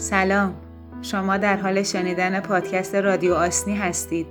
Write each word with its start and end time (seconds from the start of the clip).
سلام. 0.00 0.54
شما 1.02 1.36
در 1.36 1.56
حال 1.56 1.82
شنیدن 1.82 2.40
پادکست 2.40 2.94
رادیو 2.94 3.34
آسنی 3.34 3.76
هستید. 3.76 4.26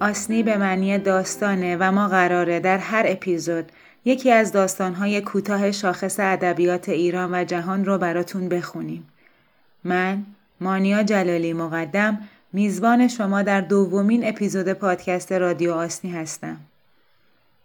آسنی 0.00 0.42
به 0.42 0.56
معنی 0.56 0.98
داستانه 0.98 1.76
و 1.80 1.92
ما 1.92 2.08
قراره 2.08 2.60
در 2.60 2.78
هر 2.78 3.04
اپیزود 3.06 3.72
یکی 4.04 4.30
از 4.30 4.52
داستانهای 4.52 5.20
کوتاه 5.20 5.70
شاخص 5.70 6.20
ادبیات 6.20 6.88
ایران 6.88 7.34
و 7.34 7.44
جهان 7.44 7.84
رو 7.84 7.98
براتون 7.98 8.48
بخونیم. 8.48 9.08
من 9.84 10.22
مانیا 10.60 11.02
جلالی 11.02 11.52
مقدم 11.52 12.18
میزبان 12.52 13.08
شما 13.08 13.42
در 13.42 13.60
دومین 13.60 14.28
اپیزود 14.28 14.72
پادکست 14.72 15.32
رادیو 15.32 15.72
آسنی 15.72 16.10
هستم. 16.10 16.56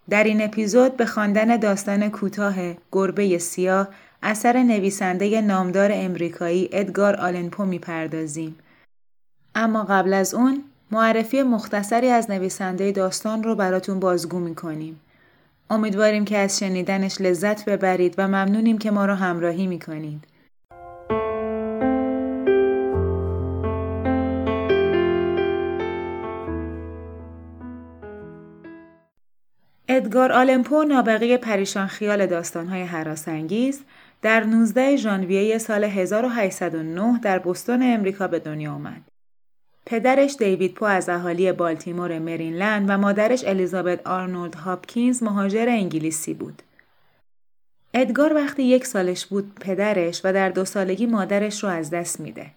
در 0.09 0.23
این 0.23 0.41
اپیزود 0.41 0.97
به 0.97 1.05
خواندن 1.05 1.57
داستان 1.57 2.09
کوتاه 2.09 2.55
گربه 2.91 3.37
سیاه 3.37 3.87
اثر 4.27 4.63
نویسنده 4.63 5.41
نامدار 5.41 5.89
امریکایی 5.93 6.69
ادگار 6.71 7.15
آلنپو 7.15 7.65
می‌پردازیم. 7.65 8.55
اما 9.55 9.83
قبل 9.83 10.13
از 10.13 10.33
اون 10.33 10.63
معرفی 10.91 11.43
مختصری 11.43 12.09
از 12.09 12.31
نویسنده 12.31 12.91
داستان 12.91 13.43
رو 13.43 13.55
براتون 13.55 13.99
بازگو 13.99 14.39
می‌کنیم. 14.39 14.99
امیدواریم 15.69 16.25
که 16.25 16.37
از 16.37 16.59
شنیدنش 16.59 17.21
لذت 17.21 17.65
ببرید 17.65 18.15
و 18.17 18.27
ممنونیم 18.27 18.77
که 18.77 18.91
ما 18.91 19.05
رو 19.05 19.13
همراهی 19.13 19.67
می‌کنید. 19.67 20.23
ادگار 29.87 30.31
آلمپو 30.31 30.83
نابغه 30.83 31.37
پریشان 31.37 31.87
خیال 31.87 32.25
داستانهای 32.25 32.83
حراسانگیز 32.83 33.81
در 34.25 34.43
19 34.43 34.95
ژانویه 34.95 35.57
سال 35.57 35.83
1809 35.83 37.19
در 37.19 37.39
بوستون 37.39 37.83
امریکا 37.83 38.27
به 38.27 38.39
دنیا 38.39 38.73
آمد. 38.73 39.01
پدرش 39.85 40.35
دیوید 40.35 40.73
پو 40.73 40.85
از 40.85 41.09
اهالی 41.09 41.51
بالتیمور 41.51 42.19
مرینلند 42.19 42.89
و 42.89 42.97
مادرش 42.97 43.43
الیزابت 43.43 44.07
آرنولد 44.07 44.55
هاپکینز 44.55 45.23
مهاجر 45.23 45.65
انگلیسی 45.69 46.33
بود. 46.33 46.61
ادگار 47.93 48.33
وقتی 48.33 48.63
یک 48.63 48.85
سالش 48.85 49.25
بود 49.25 49.51
پدرش 49.61 50.21
و 50.23 50.33
در 50.33 50.49
دو 50.49 50.65
سالگی 50.65 51.05
مادرش 51.05 51.63
رو 51.63 51.69
از 51.69 51.89
دست 51.89 52.19
میده. 52.19 52.51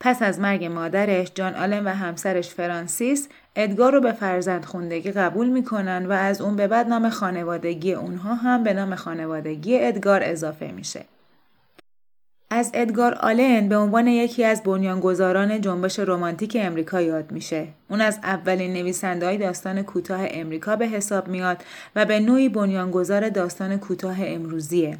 پس 0.00 0.22
از 0.22 0.40
مرگ 0.40 0.64
مادرش 0.64 1.32
جان 1.34 1.54
آلن 1.54 1.84
و 1.84 1.88
همسرش 1.88 2.48
فرانسیس 2.48 3.28
ادگار 3.56 3.92
رو 3.92 4.00
به 4.00 4.12
فرزند 4.12 4.64
خوندگی 4.64 5.10
قبول 5.10 5.48
می‌کنن 5.48 6.06
و 6.06 6.12
از 6.12 6.40
اون 6.40 6.56
به 6.56 6.66
بعد 6.66 6.88
نام 6.88 7.08
خانوادگی 7.08 7.92
اونها 7.92 8.34
هم 8.34 8.62
به 8.62 8.74
نام 8.74 8.94
خانوادگی 8.94 9.78
ادگار 9.78 10.20
اضافه 10.24 10.72
میشه. 10.72 11.04
از 12.52 12.70
ادگار 12.74 13.14
آلن 13.14 13.68
به 13.68 13.76
عنوان 13.76 14.06
یکی 14.06 14.44
از 14.44 14.62
بنیانگذاران 14.62 15.60
جنبش 15.60 15.98
رمانتیک 15.98 16.56
امریکا 16.60 17.00
یاد 17.00 17.32
میشه. 17.32 17.66
اون 17.88 18.00
از 18.00 18.18
اولین 18.22 18.72
نویسنده 18.72 19.26
های 19.26 19.38
داستان 19.38 19.82
کوتاه 19.82 20.20
امریکا 20.30 20.76
به 20.76 20.86
حساب 20.86 21.28
میاد 21.28 21.64
و 21.96 22.04
به 22.04 22.20
نوعی 22.20 22.48
بنیانگذار 22.48 23.28
داستان 23.28 23.76
کوتاه 23.76 24.16
امروزیه. 24.20 24.98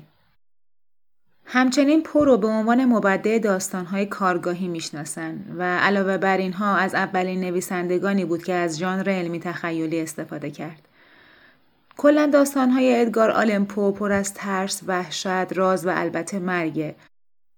همچنین 1.53 2.03
پو 2.03 2.25
رو 2.25 2.37
به 2.37 2.47
عنوان 2.47 2.85
مبدع 2.85 3.39
داستانهای 3.39 4.07
کارگاهی 4.07 4.69
می‌شناسن 4.69 5.45
و 5.59 5.79
علاوه 5.79 6.19
بر 6.19 6.37
اینها 6.37 6.77
از 6.77 6.95
اولین 6.95 7.41
نویسندگانی 7.41 8.25
بود 8.25 8.43
که 8.43 8.53
از 8.53 8.79
ژانر 8.79 9.11
علمی 9.11 9.41
تخیلی 9.41 10.01
استفاده 10.01 10.51
کرد. 10.51 10.89
کلا 11.97 12.31
داستانهای 12.33 13.01
ادگار 13.01 13.31
آلن 13.31 13.65
پو 13.65 13.93
پر 13.93 14.13
از 14.13 14.35
ترس، 14.35 14.81
وحشت، 14.87 15.53
راز 15.59 15.87
و 15.87 15.91
البته 15.95 16.39
مرگه. 16.39 16.95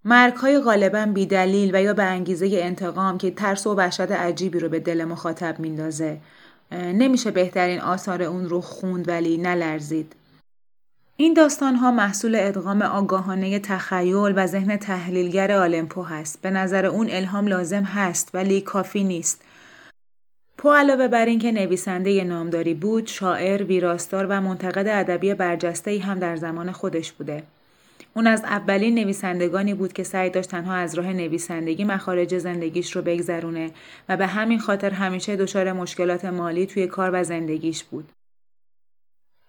مرگهای 0.04 0.58
غالبا 0.58 1.06
بیدلیل 1.06 1.76
و 1.76 1.82
یا 1.82 1.94
به 1.94 2.04
انگیزه 2.04 2.48
انتقام 2.52 3.18
که 3.18 3.30
ترس 3.30 3.66
و 3.66 3.74
وحشت 3.74 4.00
عجیبی 4.00 4.58
رو 4.58 4.68
به 4.68 4.80
دل 4.80 5.04
مخاطب 5.04 5.58
میندازه. 5.58 6.18
نمیشه 6.72 7.30
بهترین 7.30 7.80
آثار 7.80 8.22
اون 8.22 8.48
رو 8.48 8.60
خوند 8.60 9.08
ولی 9.08 9.38
نلرزید. 9.38 10.12
این 11.16 11.34
داستان 11.34 11.74
ها 11.74 11.90
محصول 11.90 12.34
ادغام 12.38 12.82
آگاهانه 12.82 13.58
تخیل 13.58 14.32
و 14.36 14.46
ذهن 14.46 14.76
تحلیلگر 14.76 15.52
آلمپو 15.52 16.02
هست. 16.02 16.42
به 16.42 16.50
نظر 16.50 16.86
اون 16.86 17.10
الهام 17.10 17.46
لازم 17.46 17.82
هست 17.82 18.30
ولی 18.34 18.60
کافی 18.60 19.04
نیست. 19.04 19.42
پو 20.58 20.72
علاوه 20.72 21.08
بر 21.08 21.26
اینکه 21.26 21.52
نویسنده 21.52 22.24
نامداری 22.24 22.74
بود، 22.74 23.06
شاعر، 23.06 23.62
ویراستار 23.62 24.26
و 24.26 24.40
منتقد 24.40 24.86
ادبی 24.88 25.34
برجسته 25.34 25.98
هم 25.98 26.18
در 26.18 26.36
زمان 26.36 26.72
خودش 26.72 27.12
بوده. 27.12 27.42
اون 28.14 28.26
از 28.26 28.44
اولین 28.44 28.94
نویسندگانی 28.94 29.74
بود 29.74 29.92
که 29.92 30.02
سعی 30.02 30.30
داشت 30.30 30.50
تنها 30.50 30.74
از 30.74 30.94
راه 30.94 31.12
نویسندگی 31.12 31.84
مخارج 31.84 32.38
زندگیش 32.38 32.96
رو 32.96 33.02
بگذرونه 33.02 33.70
و 34.08 34.16
به 34.16 34.26
همین 34.26 34.58
خاطر 34.58 34.90
همیشه 34.90 35.36
دچار 35.36 35.72
مشکلات 35.72 36.24
مالی 36.24 36.66
توی 36.66 36.86
کار 36.86 37.10
و 37.12 37.24
زندگیش 37.24 37.84
بود. 37.84 38.08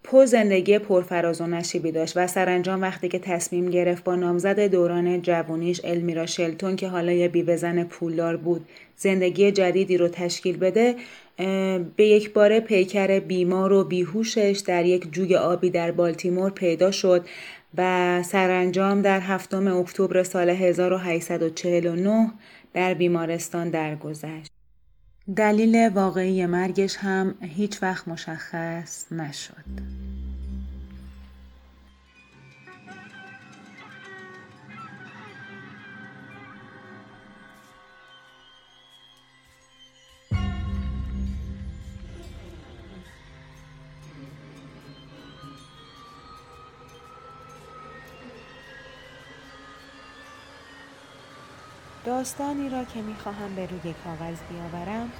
پو 0.04 0.26
زندگی 0.26 0.78
پرفراز 0.78 1.40
و 1.40 1.46
نشیبی 1.46 1.92
داشت 1.92 2.16
و 2.16 2.26
سرانجام 2.26 2.82
وقتی 2.82 3.08
که 3.08 3.18
تصمیم 3.18 3.70
گرفت 3.70 4.04
با 4.04 4.16
نامزد 4.16 4.60
دوران 4.60 5.22
جوانیش 5.22 5.80
المیرا 5.84 6.26
شلتون 6.26 6.76
که 6.76 6.88
حالا 6.88 7.12
یه 7.12 7.28
بیوهزن 7.28 7.84
پولدار 7.84 8.36
بود 8.36 8.66
زندگی 8.96 9.52
جدیدی 9.52 9.96
رو 9.96 10.08
تشکیل 10.08 10.56
بده 10.56 10.94
به 11.96 12.06
یک 12.06 12.32
بار 12.32 12.60
پیکر 12.60 13.20
بیمار 13.20 13.72
و 13.72 13.84
بیهوشش 13.84 14.62
در 14.66 14.84
یک 14.84 15.12
جوی 15.12 15.36
آبی 15.36 15.70
در 15.70 15.90
بالتیمور 15.92 16.50
پیدا 16.50 16.90
شد 16.90 17.24
و 17.78 18.22
سرانجام 18.22 19.02
در 19.02 19.20
هفتم 19.20 19.76
اکتبر 19.76 20.22
سال 20.22 20.50
1849 20.50 22.30
در 22.74 22.94
بیمارستان 22.94 23.70
درگذشت. 23.70 24.53
دلیل 25.26 25.88
واقعی 25.88 26.46
مرگش 26.46 26.96
هم 26.96 27.34
هیچ 27.40 27.82
وقت 27.82 28.08
مشخص 28.08 29.12
نشد. 29.12 29.64
داستانی 52.14 52.68
را 52.68 52.84
که 52.84 53.02
می‌خواهم 53.02 53.54
به 53.54 53.66
روی 53.66 53.92
کاغذ 53.92 54.38
بیاورم 54.50 55.12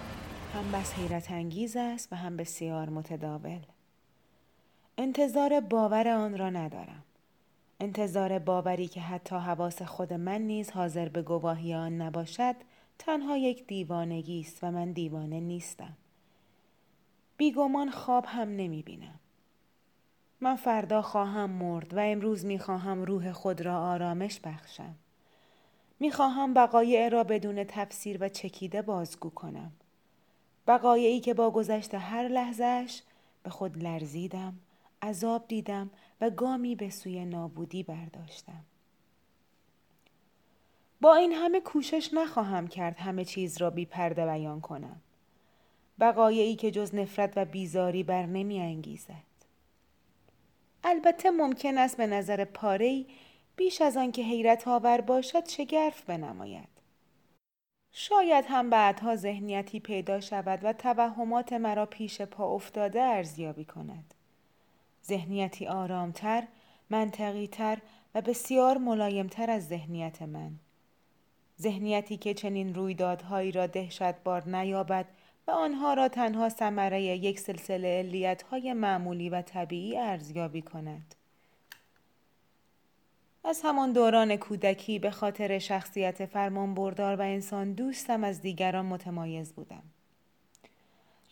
هم 0.55 0.72
بس 0.72 0.94
حیرت 0.94 1.31
انگیز 1.31 1.77
است 1.77 2.12
و 2.12 2.16
هم 2.16 2.37
بسیار 2.37 2.88
متداول. 2.88 3.59
انتظار 4.99 5.60
باور 5.60 6.09
آن 6.09 6.38
را 6.38 6.50
ندارم. 6.50 7.03
انتظار 7.81 8.38
باوری 8.38 8.88
که 8.88 9.00
حتی 9.00 9.37
حواس 9.37 9.82
خود 9.82 10.12
من 10.12 10.41
نیز 10.41 10.71
حاضر 10.71 11.09
به 11.09 11.22
گواهی 11.22 11.75
آن 11.75 12.03
نباشد 12.03 12.56
تنها 12.99 13.37
یک 13.37 13.66
دیوانگی 13.66 14.41
است 14.41 14.65
و 14.65 14.71
من 14.71 14.93
دیوانه 14.93 15.41
نیستم. 15.41 15.97
بیگمان 17.37 17.91
خواب 17.91 18.25
هم 18.28 18.49
نمی 18.49 18.82
بینم. 18.82 19.21
من 20.41 20.56
فردا 20.56 21.03
خواهم 21.03 21.50
مرد 21.50 21.94
و 21.94 21.99
امروز 21.99 22.44
می 22.44 22.59
خواهم 22.59 23.03
روح 23.03 23.32
خود 23.32 23.61
را 23.61 23.81
آرامش 23.81 24.41
بخشم. 24.41 24.94
می‌خواهم 26.00 26.55
بقایع 26.55 27.08
را 27.08 27.25
بدون 27.25 27.64
تفسیر 27.64 28.19
و 28.20 28.29
چکیده 28.29 28.82
بازگو 28.82 29.31
کنم. 29.31 29.73
بقایعی 30.67 31.20
که 31.20 31.35
با 31.35 31.50
گذشت 31.50 31.94
هر 31.94 32.29
لحظهش 32.29 33.02
به 33.43 33.50
خود 33.50 33.82
لرزیدم، 33.82 34.58
عذاب 35.02 35.49
دیدم 35.49 35.91
و 36.20 36.31
گامی 36.31 36.75
به 36.75 36.91
سوی 36.91 37.25
نابودی 37.25 37.82
برداشتم. 37.82 38.64
با 41.00 41.14
این 41.14 41.32
همه 41.32 41.61
کوشش 41.61 42.11
نخواهم 42.12 42.67
کرد 42.67 42.97
همه 42.97 43.25
چیز 43.25 43.61
را 43.61 43.70
بی 43.70 43.87
پرده 43.87 44.26
بیان 44.26 44.61
کنم. 44.61 45.00
بقایعی 46.00 46.56
که 46.56 46.70
جز 46.70 46.94
نفرت 46.94 47.32
و 47.37 47.44
بیزاری 47.44 48.02
بر 48.02 48.26
نمی 48.26 48.61
انگیزد. 48.61 49.25
البته 50.85 51.31
ممکن 51.31 51.79
است 51.79 51.97
به 51.97 52.06
نظر 52.06 52.44
پارهی 52.44 53.06
بیش 53.56 53.80
از 53.80 53.96
آن 53.96 54.12
که 54.12 54.22
حیرت 54.22 54.68
آور 54.68 55.00
باشد 55.00 55.48
شگرف 55.48 56.02
بنماید. 56.02 56.68
شاید 57.92 58.44
هم 58.48 58.70
بعدها 58.70 59.16
ذهنیتی 59.16 59.80
پیدا 59.80 60.20
شود 60.20 60.60
و 60.62 60.72
توهمات 60.72 61.52
مرا 61.52 61.86
پیش 61.86 62.20
پا 62.20 62.54
افتاده 62.54 63.02
ارزیابی 63.02 63.64
کند. 63.64 64.14
ذهنیتی 65.06 65.66
آرامتر، 65.66 66.44
منطقیتر 66.90 67.78
و 68.14 68.20
بسیار 68.20 68.78
ملایمتر 68.78 69.50
از 69.50 69.68
ذهنیت 69.68 70.22
من. 70.22 70.52
ذهنیتی 71.60 72.16
که 72.16 72.34
چنین 72.34 72.74
رویدادهایی 72.74 73.52
را 73.52 73.66
دهشتبار 73.66 74.48
نیابد 74.48 75.06
و 75.46 75.50
آنها 75.50 75.94
را 75.94 76.08
تنها 76.08 76.48
ثمره 76.48 77.02
یک 77.02 77.40
سلسله 77.40 77.98
علیتهای 77.98 78.72
معمولی 78.72 79.30
و 79.30 79.42
طبیعی 79.42 79.98
ارزیابی 79.98 80.62
کند. 80.62 81.14
از 83.46 83.61
همان 83.64 83.93
دوران 83.93 84.37
کودکی 84.37 84.99
به 84.99 85.11
خاطر 85.11 85.58
شخصیت 85.58 86.26
فرمان 86.26 86.75
بردار 86.75 87.17
و 87.17 87.20
انسان 87.20 87.73
دوستم 87.73 88.25
از 88.25 88.41
دیگران 88.41 88.87
متمایز 88.87 89.52
بودم. 89.52 89.82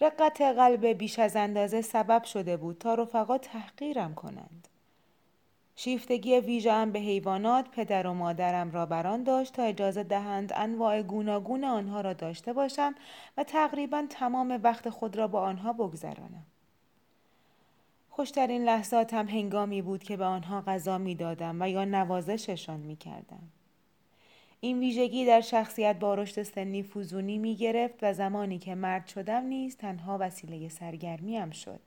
رقت 0.00 0.40
قلب 0.40 0.86
بیش 0.86 1.18
از 1.18 1.36
اندازه 1.36 1.82
سبب 1.82 2.24
شده 2.24 2.56
بود 2.56 2.78
تا 2.78 2.94
رفقا 2.94 3.38
تحقیرم 3.38 4.14
کنند. 4.14 4.68
شیفتگی 5.76 6.40
ویژهام 6.40 6.92
به 6.92 6.98
حیوانات 6.98 7.70
پدر 7.70 8.06
و 8.06 8.12
مادرم 8.12 8.70
را 8.70 8.86
بران 8.86 9.22
داشت 9.22 9.52
تا 9.52 9.62
اجازه 9.62 10.02
دهند 10.02 10.52
انواع 10.56 11.02
گوناگون 11.02 11.64
آنها 11.64 12.00
را 12.00 12.12
داشته 12.12 12.52
باشم 12.52 12.94
و 13.36 13.44
تقریبا 13.44 14.06
تمام 14.10 14.60
وقت 14.62 14.90
خود 14.90 15.16
را 15.16 15.28
با 15.28 15.40
آنها 15.40 15.72
بگذرانم. 15.72 16.46
خوشترین 18.14 18.64
لحظاتم 18.64 19.28
هنگامی 19.28 19.82
بود 19.82 20.02
که 20.02 20.16
به 20.16 20.24
آنها 20.24 20.60
غذا 20.60 20.98
می 20.98 21.14
دادم 21.14 21.62
و 21.62 21.68
یا 21.68 21.84
نوازششان 21.84 22.80
می 22.80 22.96
کردم. 22.96 23.42
این 24.60 24.78
ویژگی 24.78 25.26
در 25.26 25.40
شخصیت 25.40 25.98
با 25.98 26.14
رشد 26.14 26.42
سنی 26.42 26.82
فوزونی 26.82 27.38
می 27.38 27.56
گرفت 27.56 27.98
و 28.02 28.12
زمانی 28.12 28.58
که 28.58 28.74
مرد 28.74 29.06
شدم 29.06 29.44
نیز 29.44 29.76
تنها 29.76 30.16
وسیله 30.20 30.68
سرگرمیم 30.68 31.50
شد. 31.50 31.80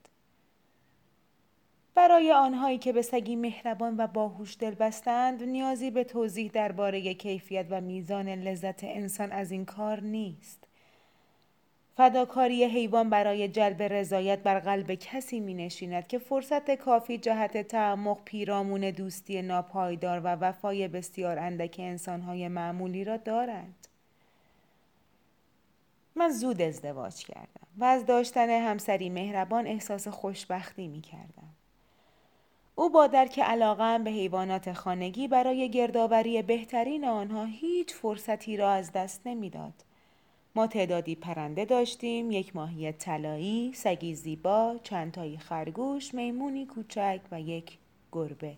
برای 1.96 2.32
آنهایی 2.32 2.78
که 2.78 2.94
به 2.94 3.02
سگی 3.02 3.36
مهربان 3.36 3.96
و 3.98 4.08
باهوش 4.08 4.58
دل 4.60 4.76
بستند 4.76 5.44
نیازی 5.44 5.92
به 5.92 6.04
توضیح 6.04 6.52
درباره 6.52 7.14
کیفیت 7.14 7.66
و 7.70 7.82
میزان 7.82 8.30
لذت 8.30 8.84
انسان 8.84 9.32
از 9.32 9.52
این 9.52 9.66
کار 9.66 10.00
نیست. 10.00 10.65
فداکاری 11.98 12.64
حیوان 12.64 13.10
برای 13.10 13.48
جلب 13.48 13.84
رضایت 13.84 14.40
بر 14.40 14.60
قلب 14.60 14.94
کسی 14.94 15.40
می 15.40 15.54
نشیند 15.54 16.08
که 16.08 16.20
فرصت 16.20 16.72
کافی 16.72 17.18
جهت 17.18 17.68
تعمق 17.68 18.24
پیرامون 18.26 18.92
دوستی 18.92 19.42
ناپایدار 19.42 20.20
و 20.20 20.28
وفای 20.28 20.88
بسیار 20.88 21.40
اندک 21.40 21.76
انسانهای 21.80 22.48
معمولی 22.48 23.04
را 23.04 23.18
دارد. 23.18 23.88
من 26.16 26.30
زود 26.30 26.62
ازدواج 26.62 27.26
کردم 27.26 27.68
و 27.78 27.84
از 27.84 28.06
داشتن 28.06 28.50
همسری 28.50 29.10
مهربان 29.10 29.68
احساس 29.68 30.08
خوشبختی 30.08 30.88
می 30.88 31.02
کردم. 31.02 31.50
او 32.76 32.90
با 32.90 33.08
درک 33.08 33.40
علاقه 33.40 34.00
به 34.00 34.10
حیوانات 34.10 34.74
خانگی 34.74 35.28
برای 35.28 35.70
گردآوری 35.70 36.42
بهترین 36.42 37.06
آنها 37.06 37.46
هیچ 37.46 37.94
فرصتی 37.94 38.58
را 38.58 38.72
از 38.72 38.92
دست 38.92 39.22
نمی‌داد. 39.26 39.74
ما 40.56 40.68
تعدادی 40.68 41.16
پرنده 41.16 41.66
داشتیم 41.66 42.32
یک 42.32 42.56
ماهی 42.56 42.92
طلایی 42.92 43.74
سگی 43.74 44.16
زیبا 44.16 44.80
چند 44.84 45.12
تایی 45.12 45.38
خرگوش 45.38 46.14
میمونی 46.14 46.66
کوچک 46.66 47.20
و 47.32 47.42
یک 47.42 47.78
گربه. 48.12 48.58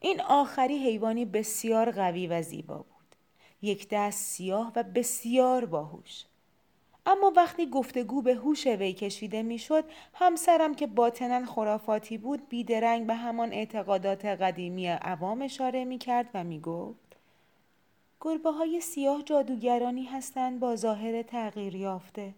این 0.00 0.20
آخری 0.20 0.78
حیوانی 0.78 1.24
بسیار 1.24 1.90
قوی 1.90 2.26
و 2.26 2.42
زیبا 2.42 2.76
بود. 2.76 3.16
یک 3.62 3.88
دست 3.90 4.24
سیاه 4.24 4.72
و 4.76 4.82
بسیار 4.82 5.64
باهوش. 5.64 6.24
اما 7.06 7.32
وقتی 7.36 7.66
گفتگو 7.66 8.22
به 8.22 8.34
هوش 8.34 8.66
وی 8.66 8.92
کشیده 8.92 9.42
می‌شد 9.42 9.84
همسرم 10.14 10.74
که 10.74 10.86
باطنا 10.86 11.46
خرافاتی 11.46 12.18
بود 12.18 12.48
بیدرنگ 12.48 13.06
به 13.06 13.14
همان 13.14 13.52
اعتقادات 13.52 14.24
قدیمی 14.24 14.86
عوام 14.86 15.42
اشاره 15.42 15.84
می 15.84 15.98
کرد 15.98 16.30
و 16.34 16.44
می 16.44 16.60
گفت 16.60 17.07
گربه 18.20 18.50
های 18.50 18.80
سیاه 18.80 19.22
جادوگرانی 19.22 20.04
هستند 20.04 20.60
با 20.60 20.76
ظاهر 20.76 21.22
تغییر 21.22 21.74
یافته. 21.74 22.34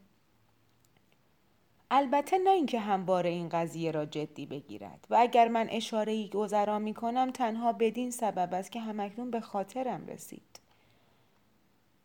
البته 1.90 2.38
نه 2.38 2.50
اینکه 2.50 2.80
همواره 2.80 3.30
این 3.30 3.48
قضیه 3.48 3.90
را 3.90 4.06
جدی 4.06 4.46
بگیرد 4.46 5.06
و 5.10 5.16
اگر 5.20 5.48
من 5.48 5.68
اشاره 5.70 6.12
ای 6.12 6.28
گذرا 6.28 6.78
می 6.78 6.94
کنم 6.94 7.30
تنها 7.30 7.72
بدین 7.72 8.10
سبب 8.10 8.54
است 8.54 8.72
که 8.72 8.80
همکنون 8.80 9.30
به 9.30 9.40
خاطرم 9.40 10.06
رسید. 10.06 10.60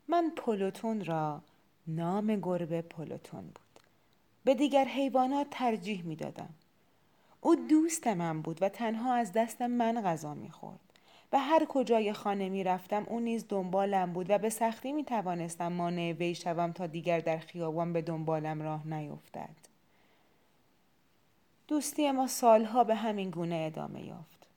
من 0.07 0.31
پلوتون 0.35 1.05
را 1.05 1.41
نام 1.87 2.35
گربه 2.35 2.81
پلوتون 2.81 3.41
بود. 3.41 3.79
به 4.43 4.55
دیگر 4.55 4.85
حیوانات 4.85 5.47
ترجیح 5.51 6.03
می 6.03 6.15
دادم. 6.15 6.49
او 7.41 7.55
دوست 7.55 8.07
من 8.07 8.41
بود 8.41 8.61
و 8.61 8.69
تنها 8.69 9.13
از 9.13 9.31
دست 9.33 9.61
من 9.61 10.01
غذا 10.01 10.33
می 10.33 10.49
خورد. 10.49 10.84
و 11.35 11.39
هر 11.39 11.65
کجای 11.69 12.13
خانه 12.13 12.49
می 12.49 12.63
رفتم 12.63 13.05
او 13.09 13.19
نیز 13.19 13.45
دنبالم 13.49 14.13
بود 14.13 14.29
و 14.29 14.37
به 14.37 14.49
سختی 14.49 14.91
می 14.91 15.03
توانستم 15.03 15.67
مانع 15.67 16.11
وی 16.11 16.35
شوم 16.35 16.71
تا 16.71 16.87
دیگر 16.87 17.19
در 17.19 17.37
خیابان 17.37 17.93
به 17.93 18.01
دنبالم 18.01 18.61
راه 18.61 18.87
نیفتد. 18.87 19.55
دوستی 21.67 22.11
ما 22.11 22.27
سالها 22.27 22.83
به 22.83 22.95
همین 22.95 23.29
گونه 23.29 23.55
ادامه 23.55 24.03
یافت. 24.03 24.47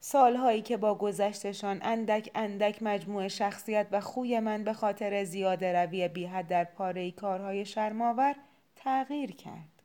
سالهایی 0.00 0.62
که 0.62 0.76
با 0.76 0.94
گذشتشان 0.94 1.78
اندک 1.82 2.30
اندک 2.34 2.82
مجموع 2.82 3.28
شخصیت 3.28 3.86
و 3.90 4.00
خوی 4.00 4.40
من 4.40 4.64
به 4.64 4.72
خاطر 4.72 5.24
زیاده 5.24 5.72
روی 5.72 6.08
بی 6.08 6.24
حد 6.24 6.48
در 6.48 6.64
پاره 6.64 7.10
کارهای 7.10 7.64
شرماور 7.64 8.36
تغییر 8.76 9.32
کرد. 9.32 9.82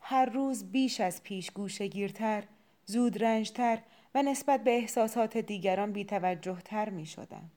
هر 0.00 0.26
روز 0.26 0.72
بیش 0.72 1.00
از 1.00 1.22
پیش 1.22 1.50
گوشگیرتر، 1.50 2.44
زود 2.84 3.24
رنجتر 3.24 3.78
و 4.18 4.22
نسبت 4.22 4.64
به 4.64 4.70
احساسات 4.70 5.36
دیگران 5.36 5.92
بیتوجه 5.92 6.56
تر 6.64 6.88
می 6.88 7.06
شدم. 7.06 7.50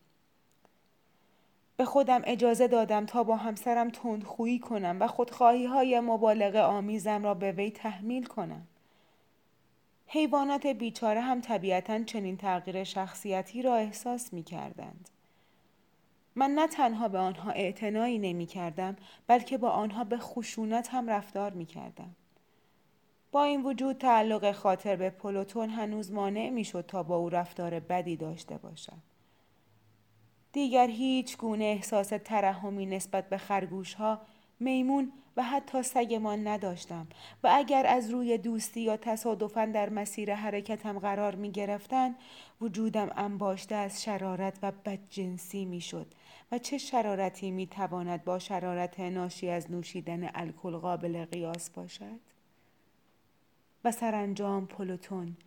به 1.77 1.85
خودم 1.85 2.21
اجازه 2.25 2.67
دادم 2.67 3.05
تا 3.05 3.23
با 3.23 3.35
همسرم 3.35 3.89
تندخویی 3.89 4.59
کنم 4.59 4.97
و 4.99 5.07
خودخواهی 5.07 5.65
های 5.65 5.99
مبالغه 5.99 6.61
آمیزم 6.61 7.23
را 7.23 7.33
به 7.33 7.51
وی 7.51 7.71
تحمیل 7.71 8.25
کنم. 8.25 8.67
حیوانات 10.07 10.67
بیچاره 10.67 11.21
هم 11.21 11.41
طبیعتا 11.41 12.03
چنین 12.03 12.37
تغییر 12.37 12.83
شخصیتی 12.83 13.61
را 13.61 13.75
احساس 13.75 14.33
می 14.33 14.43
کردند. 14.43 15.09
من 16.35 16.51
نه 16.51 16.67
تنها 16.67 17.07
به 17.07 17.17
آنها 17.17 17.51
اعتنایی 17.51 18.19
نمی 18.19 18.45
کردم 18.45 18.95
بلکه 19.27 19.57
با 19.57 19.69
آنها 19.69 20.03
به 20.03 20.17
خشونت 20.17 20.89
هم 20.89 21.09
رفتار 21.09 21.51
می 21.51 21.65
کردم. 21.65 22.15
با 23.31 23.44
این 23.44 23.63
وجود 23.63 23.98
تعلق 23.98 24.51
خاطر 24.51 24.95
به 24.95 25.10
پلوتون 25.10 25.69
هنوز 25.69 26.12
مانع 26.12 26.50
می‌شد 26.50 26.86
تا 26.88 27.04
با 27.04 27.16
او 27.16 27.30
رفتار 27.30 27.80
بدی 27.80 28.18
داشته 28.18 28.57
باشم. 28.57 29.02
دیگر 30.54 30.88
هیچ 30.88 31.38
گونه 31.38 31.64
احساس 31.64 32.14
ترحمی 32.26 32.85
نسبت 32.85 33.30
به 33.30 33.38
خرگوش 33.38 33.94
ها، 33.94 34.21
میمون 34.59 35.11
و 35.38 35.44
حتی 35.44 35.83
سگمان 35.83 36.47
نداشتم 36.47 37.07
و 37.44 37.50
اگر 37.54 37.85
از 37.85 38.09
روی 38.09 38.38
دوستی 38.38 38.81
یا 38.81 38.97
تصادفا 38.97 39.66
در 39.66 39.90
مسیر 39.90 40.35
حرکتم 40.35 41.00
قرار 41.00 41.35
می 41.35 41.52
گرفتن 41.52 42.16
وجودم 42.61 43.09
انباشته 43.16 43.76
از 43.76 44.04
شرارت 44.04 44.59
و 44.61 44.71
بدجنسی 44.85 45.66
می 45.66 45.81
شد 45.81 46.07
و 46.52 46.57
چه 46.57 46.78
شرارتی 46.78 47.52
می 47.52 47.68
تواند 47.68 48.23
با 48.23 48.40
شرارت 48.40 49.00
ناشی 49.00 49.50
از 49.50 49.71
نوشیدن 49.71 50.30
الکل 50.33 50.78
قابل 50.78 51.26
قیاس 51.26 51.69
باشد؟ 51.69 52.19
و 53.83 53.92
سرانجام 53.92 54.68
پلوتون 54.68 55.38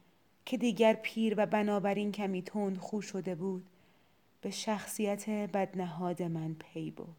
که 0.47 0.57
دیگر 0.57 0.93
پیر 0.93 1.35
و 1.37 1.47
بنابراین 1.47 2.13
کمی 2.13 2.43
تند 2.43 2.79
خو 2.79 3.01
شده 3.01 3.35
بود 3.35 3.67
به 4.41 4.51
شخصیت 4.51 5.31
بدنهاد 5.31 6.23
من 6.23 6.55
پی 6.55 6.91
بود 6.91 7.17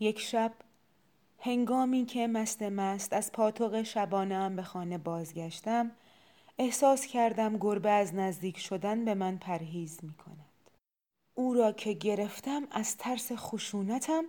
یک 0.00 0.20
شب 0.20 0.52
هنگامی 1.40 2.04
که 2.04 2.26
مست 2.26 2.62
مست 2.62 3.12
از 3.12 3.32
پاتوق 3.32 3.82
شبانه 3.82 4.48
به 4.48 4.62
خانه 4.62 4.98
بازگشتم 4.98 5.90
احساس 6.58 7.06
کردم 7.06 7.56
گربه 7.56 7.90
از 7.90 8.14
نزدیک 8.14 8.58
شدن 8.58 9.04
به 9.04 9.14
من 9.14 9.36
پرهیز 9.36 9.98
می 10.02 10.14
کند. 10.14 10.70
او 11.34 11.54
را 11.54 11.72
که 11.72 11.92
گرفتم 11.92 12.66
از 12.70 12.96
ترس 12.96 13.32
خشونتم 13.32 14.24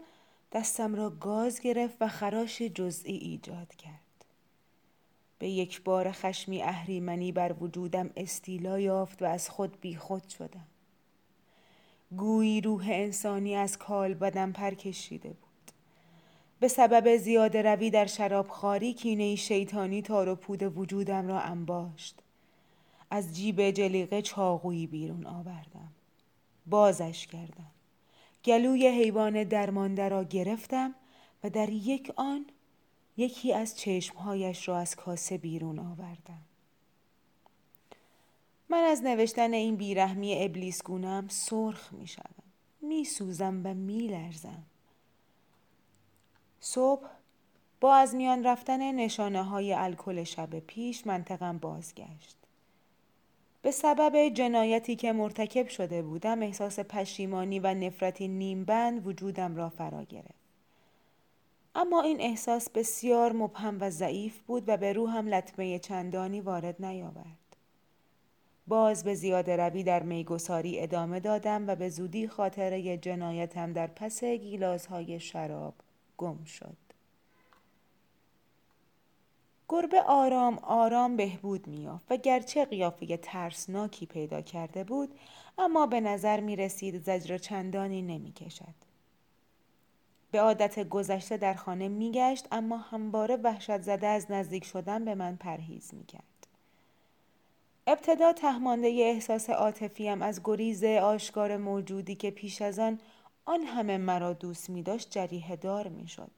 دستم 0.52 0.96
را 0.96 1.10
گاز 1.10 1.60
گرفت 1.60 1.98
و 2.02 2.08
خراش 2.08 2.62
جزئی 2.62 3.16
ایجاد 3.16 3.76
کرد. 3.76 4.09
به 5.40 5.50
یک 5.50 5.82
بار 5.82 6.12
خشمی 6.12 6.62
اهریمنی 6.64 7.32
بر 7.32 7.56
وجودم 7.60 8.10
استیلا 8.18 8.80
یافت 8.80 9.22
و 9.22 9.26
از 9.26 9.50
خود 9.50 9.82
بیخود 9.82 10.30
شدم. 10.30 10.68
گویی 12.18 12.62
روح 12.62 12.88
انسانی 12.92 13.56
از 13.56 13.78
کال 13.78 14.14
بدم 14.14 14.52
پر 14.52 14.74
کشیده 14.74 15.30
بود. 15.30 15.72
به 16.60 16.68
سبب 16.68 17.18
زیاده 17.18 17.62
روی 17.62 17.90
در 17.90 18.06
شرابخواری 18.06 18.94
کینه 18.94 19.36
شیطانی 19.36 20.02
تار 20.02 20.30
و 20.30 20.36
پود 20.36 20.78
وجودم 20.78 21.28
را 21.28 21.40
انباشت. 21.40 22.20
از 23.12 23.36
جیب 23.36 23.72
جلیقه 23.72 24.22
چاقویی 24.22 24.88
بیرون 24.88 25.26
آوردم. 25.26 25.92
بازش 26.66 27.28
کردم. 27.28 27.72
گلوی 28.46 28.88
حیوان 28.88 29.44
درمانده 29.44 30.10
را 30.10 30.24
گرفتم 30.24 30.96
و 31.44 31.50
در 31.50 31.70
یک 31.70 32.12
آن 32.16 32.46
یکی 33.20 33.54
از 33.54 33.78
چشمهایش 33.78 34.68
را 34.68 34.78
از 34.78 34.96
کاسه 34.96 35.38
بیرون 35.38 35.80
آوردم. 35.80 36.42
من 38.70 38.84
از 38.84 39.04
نوشتن 39.04 39.54
این 39.54 39.76
بیرحمی 39.76 40.44
ابلیس 40.44 40.84
گونم 40.84 41.28
سرخ 41.28 41.94
می 41.94 42.08
شدم. 42.08 42.44
می 42.82 43.06
سوزم 43.06 43.62
و 43.64 43.74
می 43.74 44.08
لرزم. 44.08 44.64
صبح 46.60 47.08
با 47.82 47.96
از 47.96 48.16
میان 48.16 48.44
رفتن 48.44 48.92
نشانه 48.92 49.44
های 49.44 49.74
الکل 49.74 50.24
شب 50.24 50.60
پیش 50.60 51.08
منطقم 51.08 51.58
بازگشت. 51.58 52.38
به 53.62 53.72
سبب 53.72 54.30
جنایتی 54.30 54.96
که 54.96 55.14
مرتکب 55.14 55.68
شده 55.68 56.02
بودم 56.02 56.42
احساس 56.42 56.80
پشیمانی 56.80 57.60
و 57.60 57.74
نفرتی 57.74 58.28
نیمبند 58.28 59.08
وجودم 59.08 59.56
را 59.56 59.70
فرا 59.70 60.04
گرفت. 60.04 60.49
اما 61.76 62.02
این 62.02 62.22
احساس 62.22 62.70
بسیار 62.70 63.34
مبهم 63.34 63.78
و 63.82 63.90
ضعیف 63.90 64.40
بود 64.40 64.64
و 64.68 64.78
به 64.78 64.94
روحم 64.94 65.28
لطمه 65.28 65.80
چندانی 65.80 66.42
وارد 66.42 66.86
نیاورد. 66.86 67.56
باز 68.68 69.04
به 69.04 69.16
زیاده 69.16 69.58
روی 69.58 69.84
در 69.84 70.04
میگساری 70.04 70.80
ادامه 70.80 71.20
دادم 71.20 71.68
و 71.68 71.76
به 71.76 71.90
زودی 71.90 72.28
خاطره 72.28 72.98
جنایتم 72.98 73.74
در 73.74 73.88
پس 73.88 74.24
گیلاس 74.24 74.86
های 74.86 75.20
شراب 75.20 75.74
گم 76.18 76.44
شد. 76.44 76.78
گربه 79.70 80.02
آرام 80.02 80.60
آرام 80.60 81.16
بهبود 81.16 81.68
میافت 81.68 82.06
و 82.12 82.18
گرچه 82.18 82.66
قیافه 82.66 83.18
ترسناکی 83.18 84.06
پیدا 84.06 84.42
کرده 84.42 84.84
بود 84.84 85.10
اما 85.58 85.86
به 85.86 86.02
نظر 86.02 86.40
می 86.40 86.56
رسید 86.56 87.04
زجر 87.04 87.38
چندانی 87.38 88.02
نمی 88.02 88.32
کشد. 88.32 88.89
به 90.32 90.42
عادت 90.42 90.90
گذشته 90.90 91.38
در 91.38 91.54
خانه 91.54 91.88
می 91.88 92.12
گشت 92.12 92.48
اما 92.52 92.78
همواره 92.78 93.36
وحشت 93.36 93.82
زده 93.82 94.08
از 94.08 94.32
نزدیک 94.32 94.66
شدن 94.66 95.06
به 95.06 95.16
من 95.16 95.36
پرهیز 95.36 95.94
می 95.94 96.06
کرد. 96.06 96.48
ابتدا 97.88 98.34
تهمانده 98.34 98.88
احساس 98.88 99.50
عاطفیم 99.50 100.22
از 100.22 100.42
گریز 100.44 100.84
آشکار 100.84 101.58
موجودی 101.58 102.16
که 102.16 102.32
پیش 102.32 102.62
از 102.62 102.80
آن 102.80 103.00
آن 103.46 103.64
همه 103.64 103.98
مرا 103.98 104.34
دوست 104.34 104.70
می 104.70 104.84
داشت 104.84 105.12
جریه 105.12 105.56
دار 105.56 105.88
می 105.88 106.08
شد. 106.08 106.32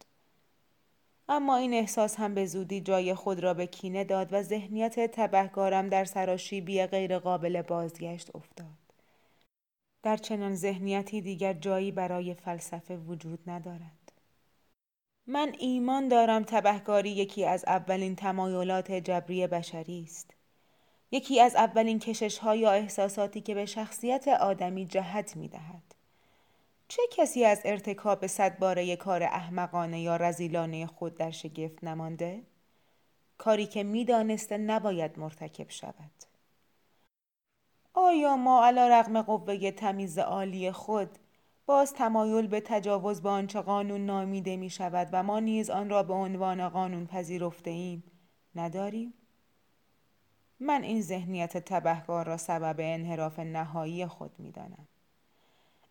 اما 1.29 1.55
این 1.55 1.73
احساس 1.73 2.15
هم 2.15 2.33
به 2.33 2.45
زودی 2.45 2.81
جای 2.81 3.13
خود 3.13 3.39
را 3.39 3.53
به 3.53 3.67
کینه 3.67 4.03
داد 4.03 4.33
و 4.33 4.43
ذهنیت 4.43 4.99
تبهکارم 4.99 5.89
در 5.89 6.05
سراشیبی 6.05 6.85
غیرقابل 6.85 7.61
بازگشت 7.61 8.35
افتاد. 8.35 8.80
در 10.03 10.17
چنان 10.17 10.55
ذهنیتی 10.55 11.21
دیگر 11.21 11.53
جایی 11.53 11.91
برای 11.91 12.33
فلسفه 12.33 12.97
وجود 12.97 13.39
ندارد. 13.47 14.11
من 15.27 15.55
ایمان 15.59 16.07
دارم 16.07 16.43
تبهکاری 16.43 17.09
یکی 17.09 17.45
از 17.45 17.65
اولین 17.67 18.15
تمایلات 18.15 18.91
جبری 18.91 19.47
بشری 19.47 20.03
است. 20.03 20.33
یکی 21.11 21.41
از 21.41 21.55
اولین 21.55 21.99
کشش 21.99 22.37
ها 22.37 22.55
یا 22.55 22.71
احساساتی 22.71 23.41
که 23.41 23.55
به 23.55 23.65
شخصیت 23.65 24.27
آدمی 24.27 24.85
جهت 24.85 25.35
می 25.35 25.47
دهد. 25.47 25.95
چه 26.87 27.01
کسی 27.11 27.45
از 27.45 27.61
ارتکاب 27.65 28.27
صد 28.27 28.59
باره 28.59 28.95
کار 28.95 29.23
احمقانه 29.23 30.01
یا 30.01 30.15
رزیلانه 30.15 30.85
خود 30.85 31.17
در 31.17 31.31
شگفت 31.31 31.83
نمانده؟ 31.83 32.41
کاری 33.37 33.65
که 33.65 33.83
می‌دانسته 33.83 34.57
نباید 34.57 35.19
مرتکب 35.19 35.69
شود. 35.69 36.30
آیا 37.93 38.35
ما 38.35 38.65
علا 38.65 38.87
رقم 38.87 39.21
قوه 39.21 39.71
تمیز 39.71 40.17
عالی 40.17 40.71
خود 40.71 41.09
باز 41.65 41.93
تمایل 41.93 42.47
به 42.47 42.61
تجاوز 42.61 43.21
به 43.21 43.29
آنچه 43.29 43.61
قانون 43.61 44.05
نامیده 44.05 44.57
می 44.57 44.69
شود 44.69 45.09
و 45.11 45.23
ما 45.23 45.39
نیز 45.39 45.69
آن 45.69 45.89
را 45.89 46.03
به 46.03 46.13
عنوان 46.13 46.69
قانون 46.69 47.05
پذیرفته 47.05 47.69
ایم 47.69 48.03
نداریم؟ 48.55 49.13
من 50.59 50.83
این 50.83 51.01
ذهنیت 51.01 51.57
تبهکار 51.57 52.25
را 52.25 52.37
سبب 52.37 52.75
انحراف 52.79 53.39
نهایی 53.39 54.05
خود 54.05 54.39
می 54.39 54.51
دانم. 54.51 54.87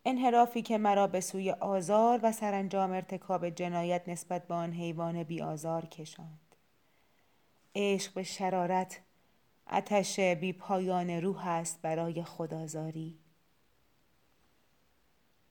انحرافی 0.05 0.63
که 0.63 0.79
مرا 0.79 1.07
به 1.07 1.21
سوی 1.21 1.51
آزار 1.51 2.21
و 2.23 2.33
سرانجام 2.33 2.91
ارتکاب 2.91 3.51
جنایت 3.51 4.09
نسبت 4.09 4.47
به 4.47 4.55
آن 4.55 4.73
حیوان 4.73 5.23
بی 5.23 5.43
آزار 5.43 5.87
کشاند. 5.87 6.57
عشق 7.75 8.15
به 8.15 8.23
شرارت 8.23 9.01
اتش 9.71 10.21
بی 10.21 10.53
پایان 10.53 11.11
روح 11.11 11.47
است 11.47 11.83
برای 11.83 12.25
خدازاری. 12.25 13.19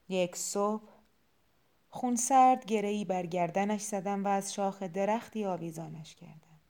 یک 0.08 0.36
صبح 0.36 0.88
خونسرد 1.90 2.64
گرهی 2.64 3.04
بر 3.04 3.26
گردنش 3.26 3.82
زدم 3.82 4.24
و 4.24 4.28
از 4.28 4.54
شاخ 4.54 4.82
درختی 4.82 5.44
آویزانش 5.44 6.14
کردم. 6.14 6.60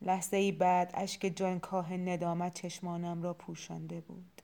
لحظه 0.00 0.36
ای 0.36 0.52
بعد 0.52 0.90
اشک 0.94 1.32
جانکاه 1.36 1.92
ندامت 1.92 2.54
چشمانم 2.54 3.22
را 3.22 3.34
پوشانده 3.34 4.00
بود. 4.00 4.42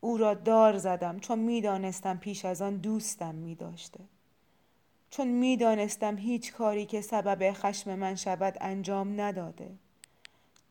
او 0.00 0.16
را 0.16 0.34
دار 0.34 0.78
زدم 0.78 1.18
چون 1.18 1.38
می‌دانستم 1.38 2.18
پیش 2.18 2.44
از 2.44 2.62
آن 2.62 2.76
دوستم 2.76 3.34
می 3.34 3.54
داشته. 3.54 4.00
چون 5.10 5.28
می‌دانستم 5.28 6.18
هیچ 6.18 6.52
کاری 6.52 6.86
که 6.86 7.00
سبب 7.00 7.52
خشم 7.52 7.94
من 7.94 8.14
شود 8.14 8.58
انجام 8.60 9.20
نداده. 9.20 9.78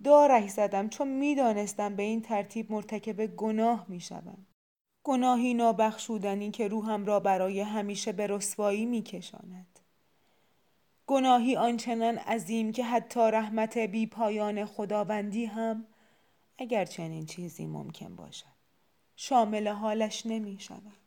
دارش 0.04 0.50
زدم 0.50 0.90
چون 0.90 1.08
می‌دانستم 1.08 1.96
به 1.96 2.04
این 2.04 2.22
ترتیب 2.22 2.72
مرتکب 2.72 3.26
گناه 3.26 3.86
می 3.88 4.00
شدم. 4.00 4.46
گناهی 5.04 5.54
نابخشودنی 5.54 6.52
که 6.52 6.68
روحم 6.68 7.06
را 7.06 7.20
برای 7.20 7.60
همیشه 7.60 8.12
به 8.12 8.28
رسوایی 8.28 8.86
می 8.86 9.02
کشاند. 9.02 9.80
گناهی 11.08 11.56
آنچنان 11.56 12.18
عظیم 12.18 12.72
که 12.72 12.84
حتی 12.84 13.20
رحمت 13.20 13.78
بی 13.78 14.08
پایان 14.08 14.66
خداوندی 14.66 15.46
هم 15.46 15.86
اگر 16.58 16.86
چنین 16.86 17.26
چیزی 17.26 17.66
ممکن 17.66 18.16
باشد. 18.16 18.46
شامل 19.16 19.68
حالش 19.68 20.26
نمی 20.26 20.60
شود. 20.60 21.04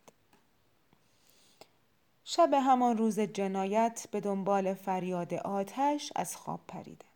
شب 2.25 2.55
همان 2.55 2.99
روز 2.99 3.21
جنایت 3.21 4.07
به 4.11 4.21
دنبال 4.21 4.75
فریاد 4.75 5.35
آتش 5.35 6.13
از 6.17 6.37
خواب 6.37 6.61
پریدم. 6.69 7.16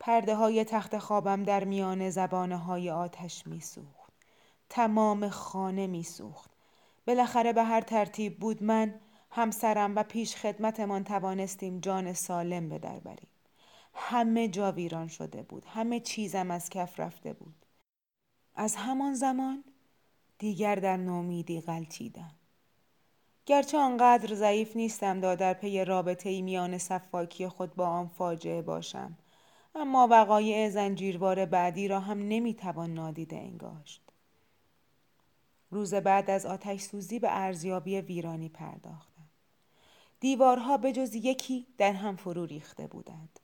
پرده 0.00 0.34
های 0.34 0.64
تخت 0.64 0.98
خوابم 0.98 1.42
در 1.42 1.64
میان 1.64 2.10
زبانه 2.10 2.56
های 2.56 2.90
آتش 2.90 3.46
می 3.46 3.60
سوخت. 3.60 4.12
تمام 4.68 5.28
خانه 5.28 5.86
می 5.86 6.02
سوخت. 6.02 6.50
بالاخره 7.06 7.52
به 7.52 7.64
هر 7.64 7.80
ترتیب 7.80 8.38
بود 8.38 8.62
من 8.62 8.94
همسرم 9.30 9.96
و 9.96 10.02
پیش 10.02 10.36
خدمتمان 10.36 11.04
توانستیم 11.04 11.80
جان 11.80 12.12
سالم 12.12 12.68
به 12.68 12.78
در 12.78 12.98
بریم. 12.98 13.28
همه 13.94 14.48
جا 14.48 14.72
ویران 14.72 15.08
شده 15.08 15.42
بود. 15.42 15.64
همه 15.68 16.00
چیزم 16.00 16.50
از 16.50 16.70
کف 16.70 17.00
رفته 17.00 17.32
بود. 17.32 17.66
از 18.54 18.76
همان 18.76 19.14
زمان 19.14 19.64
دیگر 20.38 20.74
در 20.74 20.96
نومیدی 20.96 21.60
غلطیدم 21.60 22.34
گرچه 23.46 23.78
آنقدر 23.78 24.34
ضعیف 24.34 24.76
نیستم 24.76 25.20
دا 25.20 25.34
در 25.34 25.54
پی 25.54 25.84
رابطه 25.84 26.28
ای 26.28 26.42
میان 26.42 26.78
صفاکی 26.78 27.48
خود 27.48 27.74
با 27.74 27.86
آن 27.86 28.08
فاجعه 28.08 28.62
باشم 28.62 29.16
اما 29.76 30.08
وقایع 30.10 30.68
زنجیروار 30.68 31.46
بعدی 31.46 31.88
را 31.88 32.00
هم 32.00 32.18
نمی‌توان 32.18 32.94
نادیده 32.94 33.36
انگاشت 33.36 34.02
روز 35.70 35.94
بعد 35.94 36.30
از 36.30 36.46
آتش 36.46 36.80
سوزی 36.80 37.18
به 37.18 37.28
ارزیابی 37.30 38.00
ویرانی 38.00 38.48
پرداختم 38.48 39.28
دیوارها 40.20 40.76
به 40.76 40.92
جز 40.92 41.14
یکی 41.14 41.66
در 41.78 41.92
هم 41.92 42.16
فرو 42.16 42.46
ریخته 42.46 42.86
بودند 42.86 43.40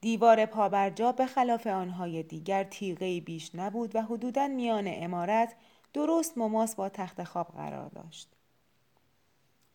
دیوار 0.00 0.46
پابرجا 0.46 1.12
به 1.12 1.26
خلاف 1.26 1.66
آنهای 1.66 2.22
دیگر 2.22 2.64
تیغه 2.64 3.20
بیش 3.20 3.54
نبود 3.54 3.96
و 3.96 4.02
حدودا 4.02 4.48
میان 4.48 4.84
امارت 4.86 5.54
درست 5.92 6.38
مماس 6.38 6.74
با 6.74 6.88
تخت 6.88 7.24
خواب 7.24 7.48
قرار 7.48 7.88
داشت. 7.88 8.28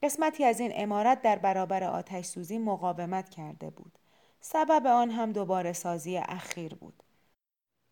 قسمتی 0.03 0.43
از 0.43 0.59
این 0.59 0.71
امارت 0.75 1.21
در 1.21 1.35
برابر 1.35 1.83
آتش 1.83 2.25
سوزی 2.25 2.57
مقاومت 2.57 3.29
کرده 3.29 3.69
بود. 3.69 3.99
سبب 4.41 4.87
آن 4.87 5.11
هم 5.11 5.31
دوباره 5.31 5.73
سازی 5.73 6.17
اخیر 6.17 6.75
بود. 6.75 7.03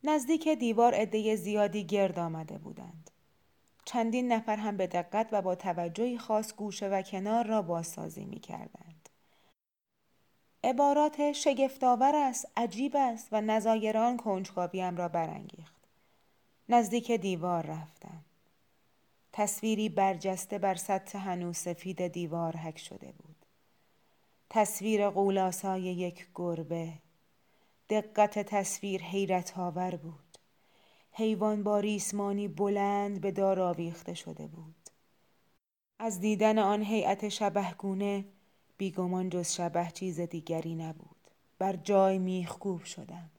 نزدیک 0.03 0.47
دیوار 0.47 0.93
عده 0.93 1.35
زیادی 1.35 1.83
گرد 1.83 2.19
آمده 2.19 2.57
بودند. 2.57 3.11
چندین 3.85 4.31
نفر 4.31 4.55
هم 4.55 4.77
به 4.77 4.87
دقت 4.87 5.27
و 5.31 5.41
با 5.41 5.55
توجهی 5.55 6.17
خاص 6.17 6.53
گوشه 6.53 6.89
و 6.89 7.01
کنار 7.01 7.45
را 7.45 7.61
بازسازی 7.61 8.25
می 8.25 8.39
کردند. 8.39 9.09
عبارات 10.63 11.31
شگفتآور 11.31 12.15
است 12.15 12.51
عجیب 12.57 12.95
است 12.95 13.27
و 13.31 13.41
نظایران 13.41 14.17
کنجکاویم 14.17 14.97
را 14.97 15.07
برانگیخت 15.07 15.75
نزدیک 16.69 17.11
دیوار 17.11 17.65
رفتم 17.65 18.23
تصویری 19.33 19.89
برجسته 19.89 20.57
بر 20.57 20.75
سطح 20.75 21.17
هنوز 21.17 21.57
سفید 21.57 22.07
دیوار 22.07 22.57
حک 22.57 22.79
شده 22.79 23.11
بود 23.11 23.36
تصویر 24.49 25.09
قولاسای 25.09 25.81
یک 25.81 26.27
گربه. 26.35 26.93
دقت 27.89 28.39
تصویر 28.39 29.01
حیرت 29.01 29.57
آور 29.57 29.95
بود. 29.95 30.37
حیوان 31.11 31.63
با 31.63 31.79
ریسمانی 31.79 32.47
بلند 32.47 33.21
به 33.21 33.31
دار 33.31 33.59
آویخته 33.59 34.13
شده 34.13 34.47
بود. 34.47 34.89
از 35.99 36.19
دیدن 36.19 36.59
آن 36.59 36.81
هیئت 36.81 37.29
شبهگونه 37.29 38.25
بیگمان 38.77 39.29
جز 39.29 39.53
شبه 39.53 39.91
چیز 39.93 40.19
دیگری 40.19 40.75
نبود. 40.75 41.31
بر 41.59 41.75
جای 41.75 42.17
میخکوب 42.17 42.83
شدم. 42.83 43.29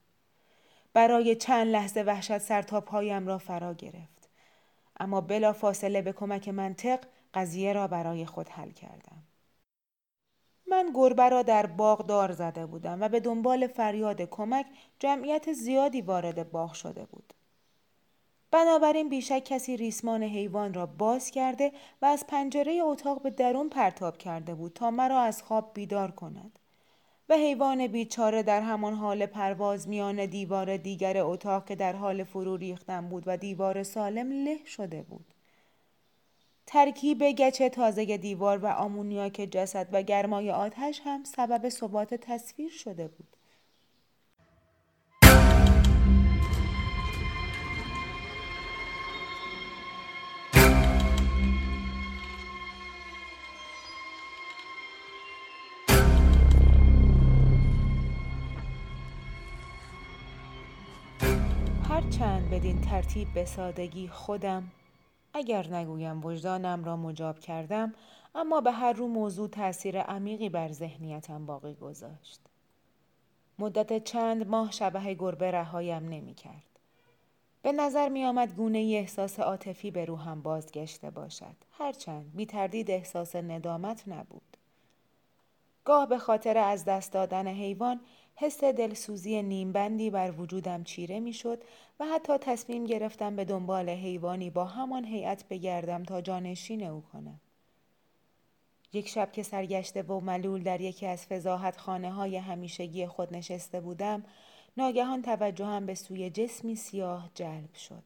برای 0.93 1.35
چند 1.35 1.67
لحظه 1.67 2.01
وحشت 2.01 2.37
سر 2.37 2.61
تا 2.61 2.81
پایم 2.81 3.27
را 3.27 3.37
فرا 3.37 3.73
گرفت. 3.73 4.29
اما 4.99 5.21
بلا 5.21 5.53
فاصله 5.53 6.01
به 6.01 6.13
کمک 6.13 6.49
منطق 6.49 6.99
قضیه 7.33 7.73
را 7.73 7.87
برای 7.87 8.25
خود 8.25 8.49
حل 8.49 8.71
کردم. 8.71 9.23
من 10.69 10.91
گربه 10.95 11.29
را 11.29 11.41
در 11.43 11.65
باغ 11.65 12.05
دار 12.05 12.31
زده 12.31 12.65
بودم 12.65 13.01
و 13.01 13.09
به 13.09 13.19
دنبال 13.19 13.67
فریاد 13.67 14.21
کمک 14.21 14.65
جمعیت 14.99 15.53
زیادی 15.53 16.01
وارد 16.01 16.51
باغ 16.51 16.73
شده 16.73 17.05
بود. 17.05 17.33
بنابراین 18.51 19.09
بیشک 19.09 19.43
کسی 19.43 19.77
ریسمان 19.77 20.23
حیوان 20.23 20.73
را 20.73 20.85
باز 20.85 21.31
کرده 21.31 21.71
و 22.01 22.05
از 22.05 22.27
پنجره 22.27 22.79
اتاق 22.83 23.21
به 23.21 23.29
درون 23.29 23.69
پرتاب 23.69 24.17
کرده 24.17 24.55
بود 24.55 24.73
تا 24.73 24.91
مرا 24.91 25.19
از 25.19 25.43
خواب 25.43 25.71
بیدار 25.73 26.11
کند. 26.11 26.59
و 27.29 27.33
حیوان 27.33 27.87
بیچاره 27.87 28.43
در 28.43 28.61
همان 28.61 28.93
حال 28.93 29.25
پرواز 29.25 29.87
میان 29.87 30.25
دیوار 30.25 30.77
دیگر 30.77 31.17
اتاق 31.17 31.65
که 31.65 31.75
در 31.75 31.93
حال 31.93 32.23
فرو 32.23 32.57
ریختن 32.57 33.09
بود 33.09 33.23
و 33.27 33.37
دیوار 33.37 33.83
سالم 33.83 34.31
له 34.31 34.65
شده 34.65 35.01
بود. 35.01 35.33
ترکیب 36.71 37.23
گچ 37.23 37.61
تازه 37.61 38.17
دیوار 38.17 38.57
و 38.57 38.67
آمونیاک 38.67 39.49
جسد 39.51 39.87
و 39.91 40.01
گرمای 40.01 40.51
آتش 40.51 41.01
هم 41.03 41.23
سبب 41.23 41.69
ثبات 41.69 42.13
تصویر 42.13 42.69
شده 42.69 43.07
بود. 43.07 43.35
هرچند 61.89 62.49
بدین 62.49 62.81
ترتیب 62.81 63.33
به 63.33 63.45
سادگی 63.45 64.07
خودم 64.07 64.71
اگر 65.33 65.67
نگویم 65.67 66.25
وجدانم 66.25 66.83
را 66.83 66.97
مجاب 66.97 67.39
کردم 67.39 67.93
اما 68.35 68.61
به 68.61 68.71
هر 68.71 68.93
رو 68.93 69.07
موضوع 69.07 69.47
تاثیر 69.47 70.01
عمیقی 70.01 70.49
بر 70.49 70.71
ذهنیتم 70.71 71.45
باقی 71.45 71.73
گذاشت 71.73 72.41
مدت 73.59 74.03
چند 74.03 74.47
ماه 74.47 74.71
شبه 74.71 75.13
گربه 75.13 75.51
رهایم 75.51 76.09
نمی 76.09 76.33
کرد. 76.33 76.63
به 77.61 77.71
نظر 77.71 78.09
می 78.09 78.25
آمد 78.25 78.55
گونه 78.55 78.77
ای 78.77 78.97
احساس 78.97 79.39
عاطفی 79.39 79.91
به 79.91 80.05
روحم 80.05 80.41
بازگشته 80.41 81.09
باشد. 81.09 81.55
هرچند 81.71 82.35
بی 82.35 82.45
تردید 82.45 82.91
احساس 82.91 83.35
ندامت 83.35 84.03
نبود. 84.07 84.57
گاه 85.85 86.07
به 86.07 86.17
خاطر 86.17 86.57
از 86.57 86.85
دست 86.85 87.13
دادن 87.13 87.47
حیوان 87.47 88.01
حس 88.41 88.63
دلسوزی 88.63 89.43
نیمبندی 89.43 90.09
بر 90.09 90.31
وجودم 90.31 90.83
چیره 90.83 91.19
می‌شد 91.19 91.63
و 91.99 92.05
حتی 92.05 92.37
تصمیم 92.37 92.85
گرفتم 92.85 93.35
به 93.35 93.45
دنبال 93.45 93.89
حیوانی 93.89 94.49
با 94.49 94.65
همان 94.65 95.05
هیئت 95.05 95.47
بگردم 95.49 96.03
تا 96.03 96.21
جانشین 96.21 96.83
او 96.83 97.01
کنم. 97.01 97.39
یک 98.93 99.07
شب 99.07 99.31
که 99.31 99.43
سرگشته 99.43 100.03
و 100.03 100.19
ملول 100.19 100.63
در 100.63 100.81
یکی 100.81 101.05
از 101.05 101.25
فضاحت 101.25 101.77
خانه 101.77 102.11
های 102.11 102.37
همیشگی 102.37 103.07
خود 103.07 103.35
نشسته 103.35 103.81
بودم 103.81 104.23
ناگهان 104.77 105.21
توجهم 105.21 105.85
به 105.85 105.95
سوی 105.95 106.29
جسمی 106.29 106.75
سیاه 106.75 107.29
جلب 107.35 107.73
شد. 107.73 108.03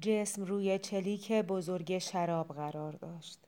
جسم 0.00 0.44
روی 0.44 0.78
چلیک 0.78 1.32
بزرگ 1.32 1.98
شراب 1.98 2.48
قرار 2.48 2.92
داشت. 2.92 3.38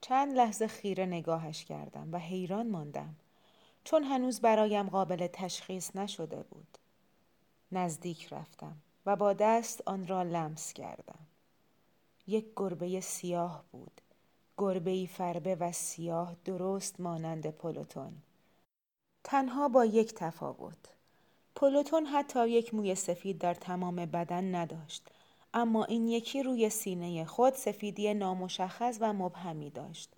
چند 0.00 0.32
لحظه 0.36 0.66
خیره 0.66 1.06
نگاهش 1.06 1.64
کردم 1.64 2.08
و 2.12 2.18
حیران 2.18 2.70
ماندم. 2.70 3.16
چون 3.84 4.04
هنوز 4.04 4.40
برایم 4.40 4.88
قابل 4.88 5.26
تشخیص 5.26 5.96
نشده 5.96 6.42
بود. 6.42 6.78
نزدیک 7.72 8.32
رفتم 8.32 8.76
و 9.06 9.16
با 9.16 9.32
دست 9.32 9.82
آن 9.86 10.06
را 10.06 10.22
لمس 10.22 10.72
کردم. 10.72 11.26
یک 12.26 12.46
گربه 12.56 13.00
سیاه 13.00 13.64
بود. 13.72 14.00
گربه 14.58 15.06
فربه 15.06 15.54
و 15.54 15.72
سیاه 15.72 16.36
درست 16.44 17.00
مانند 17.00 17.46
پلوتون. 17.46 18.12
تنها 19.24 19.68
با 19.68 19.84
یک 19.84 20.14
تفاوت. 20.14 20.92
پلوتون 21.54 22.06
حتی 22.06 22.48
یک 22.48 22.74
موی 22.74 22.94
سفید 22.94 23.38
در 23.38 23.54
تمام 23.54 23.96
بدن 23.96 24.54
نداشت 24.54 25.08
اما 25.54 25.84
این 25.84 26.08
یکی 26.08 26.42
روی 26.42 26.70
سینه 26.70 27.24
خود 27.24 27.54
سفیدی 27.54 28.14
نامشخص 28.14 28.98
و 29.00 29.12
مبهمی 29.12 29.70
داشت 29.70 30.10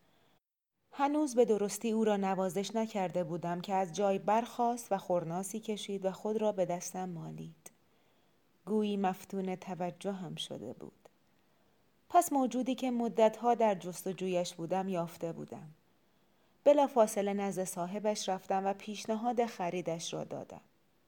هنوز 0.96 1.34
به 1.34 1.44
درستی 1.44 1.90
او 1.90 2.04
را 2.04 2.16
نوازش 2.16 2.76
نکرده 2.76 3.24
بودم 3.24 3.60
که 3.60 3.74
از 3.74 3.92
جای 3.92 4.18
برخاست 4.18 4.92
و 4.92 4.98
خورناسی 4.98 5.60
کشید 5.60 6.04
و 6.04 6.12
خود 6.12 6.36
را 6.36 6.52
به 6.52 6.64
دستم 6.64 7.08
مالید. 7.08 7.70
گویی 8.66 8.96
مفتون 8.96 9.56
توجه 9.56 10.12
هم 10.12 10.34
شده 10.34 10.72
بود. 10.72 11.08
پس 12.08 12.32
موجودی 12.32 12.74
که 12.74 12.90
مدتها 12.90 13.54
در 13.54 13.74
جستجویش 13.74 14.54
بودم 14.54 14.88
یافته 14.88 15.32
بودم. 15.32 15.74
بلا 16.64 16.86
فاصله 16.86 17.32
نزد 17.32 17.64
صاحبش 17.64 18.28
رفتم 18.28 18.64
و 18.64 18.72
پیشنهاد 18.72 19.46
خریدش 19.46 20.14
را 20.14 20.24
دادم. 20.24 20.60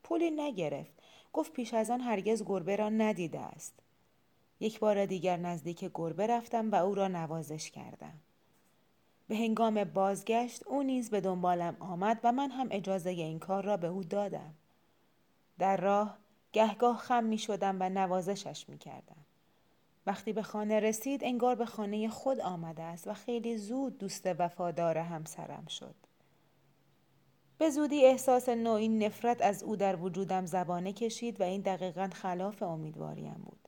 پولی 0.02 0.30
نگرفت. 0.30 1.02
گفت 1.32 1.52
پیش 1.52 1.74
از 1.74 1.90
آن 1.90 2.00
هرگز 2.00 2.42
گربه 2.46 2.76
را 2.76 2.88
ندیده 2.88 3.40
است. 3.40 3.74
یک 4.60 4.78
بار 4.78 5.06
دیگر 5.06 5.36
نزدیک 5.36 5.90
گربه 5.94 6.26
رفتم 6.26 6.70
و 6.70 6.74
او 6.74 6.94
را 6.94 7.08
نوازش 7.08 7.70
کردم. 7.70 8.20
به 9.28 9.36
هنگام 9.36 9.84
بازگشت 9.84 10.66
او 10.66 10.82
نیز 10.82 11.10
به 11.10 11.20
دنبالم 11.20 11.76
آمد 11.80 12.20
و 12.24 12.32
من 12.32 12.50
هم 12.50 12.68
اجازه 12.70 13.10
این 13.10 13.38
کار 13.38 13.64
را 13.64 13.76
به 13.76 13.86
او 13.86 14.04
دادم. 14.04 14.54
در 15.58 15.76
راه 15.76 16.18
گهگاه 16.52 16.96
خم 16.96 17.24
می 17.24 17.38
شدم 17.38 17.76
و 17.80 17.88
نوازشش 17.88 18.68
می 18.68 18.78
کردم. 18.78 19.26
وقتی 20.06 20.32
به 20.32 20.42
خانه 20.42 20.80
رسید 20.80 21.24
انگار 21.24 21.54
به 21.54 21.66
خانه 21.66 22.08
خود 22.08 22.40
آمده 22.40 22.82
است 22.82 23.06
و 23.06 23.14
خیلی 23.14 23.56
زود 23.56 23.98
دوست 23.98 24.26
وفادار 24.26 24.98
همسرم 24.98 25.66
شد. 25.66 25.94
به 27.58 27.70
زودی 27.70 28.04
احساس 28.04 28.48
نوعی 28.48 28.88
نفرت 28.88 29.42
از 29.42 29.62
او 29.62 29.76
در 29.76 29.96
وجودم 29.96 30.46
زبانه 30.46 30.92
کشید 30.92 31.40
و 31.40 31.44
این 31.44 31.60
دقیقا 31.60 32.10
خلاف 32.12 32.62
امیدواریم 32.62 33.42
بود. 33.44 33.65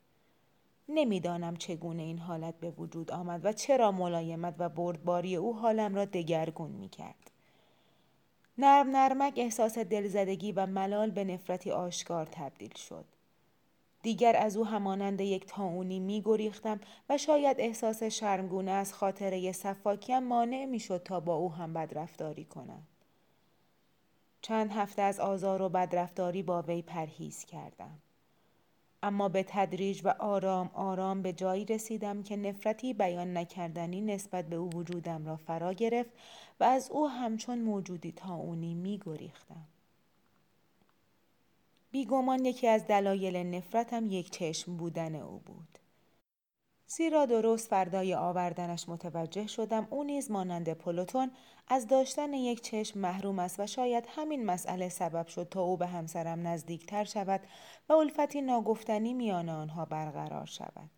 نمی‌دانم 0.88 1.57
چگونه 1.57 2.03
این 2.03 2.18
حالت 2.18 2.55
به 2.61 2.70
وجود 2.70 3.11
آمد 3.11 3.44
و 3.44 3.53
چرا 3.53 3.92
ملایمت 3.92 4.55
و 4.59 4.68
بردباری 4.68 5.37
او 5.37 5.57
حالم 5.57 5.94
را 5.94 6.05
دگرگون 6.05 6.70
می 6.70 6.88
کرد. 6.88 7.31
نرم 8.59 8.90
نرمک 8.90 9.35
احساس 9.37 9.79
دلزدگی 9.79 10.53
و 10.53 10.66
ملال 10.66 11.11
به 11.11 11.24
نفرتی 11.24 11.70
آشکار 11.70 12.27
تبدیل 12.27 12.74
شد. 12.74 13.05
دیگر 14.03 14.37
از 14.37 14.57
او 14.57 14.66
همانند 14.66 15.20
یک 15.20 15.46
تاونی 15.46 16.01
می 16.01 16.22
گریختم 16.24 16.81
و 17.09 17.18
شاید 17.18 17.57
احساس 17.61 18.03
شرمگونه 18.03 18.70
از 18.70 18.92
خاطره 18.92 19.53
صفاکیم 19.53 20.18
مانع 20.18 20.64
می 20.64 20.81
شد 20.81 21.03
تا 21.03 21.20
با 21.20 21.35
او 21.35 21.53
هم 21.53 21.72
بدرفتاری 21.72 22.44
کنم. 22.44 22.83
چند 24.42 24.70
هفته 24.70 25.03
از 25.03 25.20
آزار 25.20 25.62
و 25.62 25.68
بدرفتاری 25.68 26.42
با 26.42 26.62
وی 26.62 26.83
پرهیز 26.83 27.44
کردم. 27.44 27.98
اما 29.02 29.28
به 29.28 29.42
تدریج 29.48 30.00
و 30.04 30.14
آرام 30.18 30.70
آرام 30.74 31.22
به 31.22 31.32
جایی 31.32 31.64
رسیدم 31.64 32.22
که 32.22 32.37
نفرتی 32.37 32.94
بیان 32.94 33.37
نکردنی 33.37 34.00
نسبت 34.00 34.48
به 34.48 34.56
او 34.56 34.70
وجودم 34.70 35.26
را 35.26 35.37
فرا 35.37 35.72
گرفت 35.72 36.11
و 36.61 36.64
از 36.64 36.90
او 36.90 37.08
همچون 37.08 37.58
موجودی 37.58 38.12
تا 38.12 38.34
اونی 38.34 38.74
می 38.74 39.00
گریختم. 39.06 39.66
بیگمان 41.90 42.44
یکی 42.44 42.66
از 42.68 42.87
دلایل 42.87 43.37
نفرتم 43.37 44.06
یک 44.06 44.30
چشم 44.30 44.76
بودن 44.76 45.14
او 45.14 45.38
بود. 45.38 45.78
زیرا 46.90 47.27
درست 47.27 47.68
فردای 47.68 48.14
آوردنش 48.14 48.88
متوجه 48.88 49.46
شدم 49.46 49.87
او 49.90 50.05
نیز 50.05 50.31
مانند 50.31 50.72
پلوتون 50.72 51.31
از 51.68 51.87
داشتن 51.87 52.33
یک 52.33 52.61
چشم 52.61 53.01
محروم 53.01 53.38
است 53.38 53.61
و 53.61 53.66
شاید 53.66 54.05
همین 54.09 54.46
مسئله 54.46 54.88
سبب 54.88 55.27
شد 55.27 55.48
تا 55.51 55.62
او 55.62 55.77
به 55.77 55.87
همسرم 55.87 56.46
نزدیکتر 56.46 57.05
شود 57.05 57.40
و 57.88 57.92
الفتی 57.92 58.42
ناگفتنی 58.42 59.14
میان 59.14 59.48
آنها 59.48 59.85
برقرار 59.85 60.46
شود. 60.46 60.90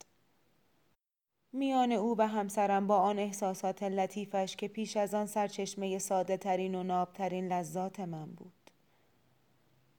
میان 1.53 1.93
او 1.93 2.15
و 2.19 2.29
همسرم 2.29 2.87
با 2.87 2.97
آن 2.97 3.19
احساسات 3.19 3.83
لطیفش 3.83 4.57
که 4.57 4.69
پیش 4.69 4.97
از 4.97 5.15
آن 5.15 5.27
سرچشمه 5.27 5.99
ساده 5.99 6.37
ترین 6.37 6.75
و 6.75 6.83
نابترین 6.83 7.53
لذات 7.53 8.01
من 8.01 8.27
بود. 8.27 8.71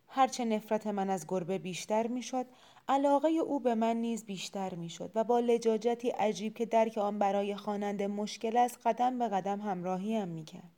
هرچه 0.08 0.46
نفرت 0.46 0.88
من 0.88 1.10
از 1.10 1.26
گربه 1.28 1.58
بیشتر 1.58 2.08
می‌شد 2.08 2.46
علاقه 2.88 3.30
او 3.30 3.60
به 3.60 3.76
من 3.76 3.98
نیز 3.98 4.26
بیشتر 4.26 4.76
می‌شد 4.76 5.12
و 5.16 5.24
با 5.24 5.40
لجاجتی 5.40 6.10
عجیب 6.10 6.54
که 6.54 6.66
درک 6.66 6.98
آن 6.98 7.20
برای 7.20 7.56
خواننده 7.56 8.08
مشکل 8.08 8.58
است 8.58 8.80
قدم 8.86 9.20
به 9.20 9.28
قدم 9.28 9.62
همراهیم 9.62 10.28
می‌کرد 10.28 10.72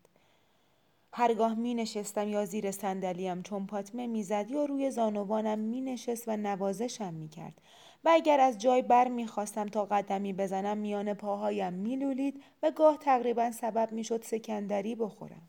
هرگاه 1.14 1.54
می 1.54 1.74
نشستم 1.74 2.30
یا 2.30 2.46
زیر 2.46 2.72
صندلیم 2.72 3.42
چون 3.42 3.66
پاتمه 3.66 4.08
می‌زد 4.08 4.52
یا 4.52 4.66
روی 4.66 4.92
زانوانم 4.92 5.60
می 5.60 5.82
نشست 5.82 6.24
و 6.28 6.38
نوازشم 6.38 7.14
می 7.14 7.30
کرد 7.30 7.62
و 8.06 8.10
اگر 8.14 8.40
از 8.40 8.58
جای 8.58 8.82
بر 8.82 9.08
می 9.08 9.28
خواستم 9.28 9.68
تا 9.68 9.86
قدمی 9.86 10.34
بزنم 10.34 10.78
میان 10.78 11.14
پاهایم 11.14 11.74
می 11.74 11.96
لولید 11.96 12.44
و 12.64 12.72
گاه 12.72 12.98
تقریبا 12.98 13.52
سبب 13.52 13.92
می 13.92 14.04
شد 14.04 14.24
سکندری 14.24 14.96
بخورم. 14.96 15.42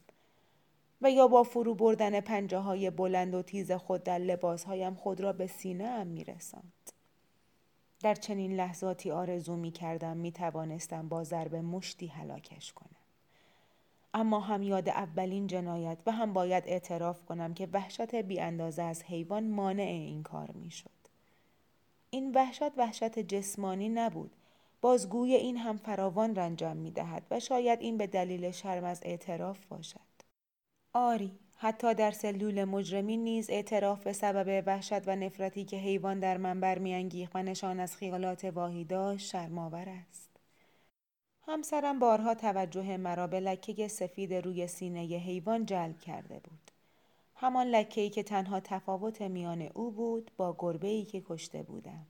و 1.02 1.11
یا 1.11 1.28
با 1.28 1.42
فرو 1.42 1.74
بردن 1.74 2.20
پنجه 2.20 2.59
های 2.59 2.90
بلند 2.90 3.35
و 3.35 3.42
تیز 3.42 3.72
خود 3.72 4.02
در 4.02 4.18
لباسهایم 4.18 4.94
خود 4.94 5.20
را 5.20 5.33
به 5.33 5.46
سینه 5.46 5.85
ام 5.85 6.07
می 6.07 6.24
رسند. 6.24 6.72
در 8.00 8.14
چنین 8.14 8.57
لحظاتی 8.57 9.11
آرزو 9.11 9.57
می 9.57 9.70
کردم 9.70 10.16
می 10.16 10.33
توانستم 10.33 11.09
با 11.09 11.24
ضرب 11.24 11.54
مشتی 11.54 12.07
هلاکش 12.07 12.72
کنم. 12.72 12.96
اما 14.14 14.40
هم 14.40 14.62
یاد 14.62 14.88
اولین 14.88 15.46
جنایت 15.46 15.98
و 16.07 16.12
هم 16.12 16.33
باید 16.33 16.64
اعتراف 16.66 17.24
کنم 17.24 17.54
که 17.54 17.68
وحشت 17.72 18.14
بی 18.14 18.40
اندازه 18.40 18.83
از 18.83 19.02
حیوان 19.02 19.48
مانع 19.48 19.83
این 19.83 20.22
کار 20.22 20.50
می 20.50 20.70
شد. 20.70 20.90
این 22.11 22.33
وحشت 22.35 22.78
وحشت 22.78 23.18
جسمانی 23.18 23.88
نبود. 23.88 24.30
بازگوی 24.80 25.35
این 25.35 25.57
هم 25.57 25.76
فراوان 25.76 26.35
رنجم 26.35 26.76
می 26.76 26.90
دهد 26.90 27.22
و 27.30 27.40
شاید 27.40 27.80
این 27.80 27.98
به 27.98 28.07
دلیل 28.07 28.50
شرم 28.50 28.85
از 28.85 29.00
اعتراف 29.02 29.66
باشد. 29.66 30.03
آری، 30.96 31.38
حتی 31.57 31.94
در 31.94 32.11
سلول 32.11 32.64
مجرمین 32.64 33.24
نیز 33.24 33.50
اعتراف 33.50 34.04
به 34.04 34.12
سبب 34.12 34.62
وحشت 34.66 35.09
و 35.09 35.16
نفرتی 35.16 35.64
که 35.64 35.76
حیوان 35.76 36.20
در 36.20 36.37
من 36.37 36.61
برمیانگیخت 36.61 37.37
و 37.37 37.42
نشان 37.42 37.80
از 37.80 37.96
خیالات 37.96 38.44
واهی 38.44 38.85
داشت 38.85 39.30
شرمآور 39.30 39.88
است. 39.88 40.30
همسرم 41.46 41.98
بارها 41.98 42.35
توجه 42.35 42.96
مرا 42.96 43.26
به 43.26 43.40
لکه 43.40 43.88
سفید 43.88 44.35
روی 44.35 44.66
سینه 44.66 45.00
حیوان 45.00 45.66
جلب 45.66 45.98
کرده 45.98 46.40
بود. 46.40 46.70
همان 47.35 47.66
لکه 47.66 48.11
که 48.11 48.22
تنها 48.22 48.61
تفاوت 48.61 49.22
میان 49.22 49.62
او 49.62 49.90
بود 49.90 50.30
با 50.37 50.57
گربه 50.59 50.88
ای 50.88 51.04
که 51.04 51.22
کشته 51.26 51.62
بودم. 51.62 52.07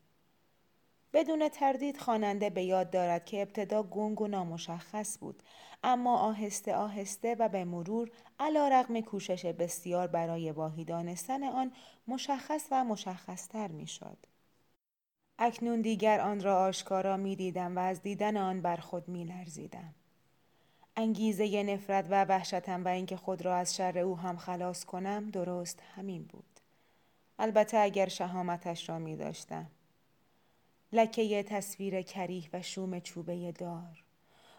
بدون 1.14 1.48
تردید 1.48 1.96
خواننده 1.96 2.50
به 2.50 2.62
یاد 2.62 2.90
دارد 2.90 3.24
که 3.24 3.42
ابتدا 3.42 3.82
گنگ 3.82 4.20
و 4.20 4.26
نامشخص 4.26 5.18
بود 5.18 5.42
اما 5.82 6.18
آهسته 6.18 6.74
آهسته 6.74 7.36
و 7.38 7.48
به 7.48 7.64
مرور 7.64 8.10
علا 8.38 8.68
رقم 8.68 9.00
کوشش 9.00 9.46
بسیار 9.46 10.06
برای 10.06 10.50
واهی 10.50 10.84
دانستن 10.84 11.44
آن 11.44 11.72
مشخص 12.08 12.66
و 12.70 12.84
مشخصتر 12.84 13.68
می 13.68 13.86
شد. 13.86 14.16
اکنون 15.38 15.80
دیگر 15.80 16.20
آن 16.20 16.40
را 16.40 16.60
آشکارا 16.60 17.16
می 17.16 17.36
دیدم 17.36 17.76
و 17.76 17.78
از 17.78 18.02
دیدن 18.02 18.36
آن 18.36 18.62
بر 18.62 18.76
خود 18.76 19.08
می 19.08 19.24
لرزیدم. 19.24 19.94
انگیزه 20.96 21.62
نفرت 21.62 22.06
و 22.10 22.24
وحشتم 22.24 22.84
و 22.84 22.88
اینکه 22.88 23.16
خود 23.16 23.42
را 23.42 23.56
از 23.56 23.76
شر 23.76 23.98
او 23.98 24.18
هم 24.18 24.36
خلاص 24.36 24.84
کنم 24.84 25.30
درست 25.30 25.82
همین 25.96 26.24
بود. 26.24 26.60
البته 27.38 27.78
اگر 27.78 28.08
شهامتش 28.08 28.88
را 28.88 28.98
می 28.98 29.16
داشتم. 29.16 29.70
لکه 30.94 31.42
تصویر 31.42 32.02
کریه 32.02 32.48
و 32.52 32.62
شوم 32.62 33.00
چوبه 33.00 33.52
دار. 33.52 34.04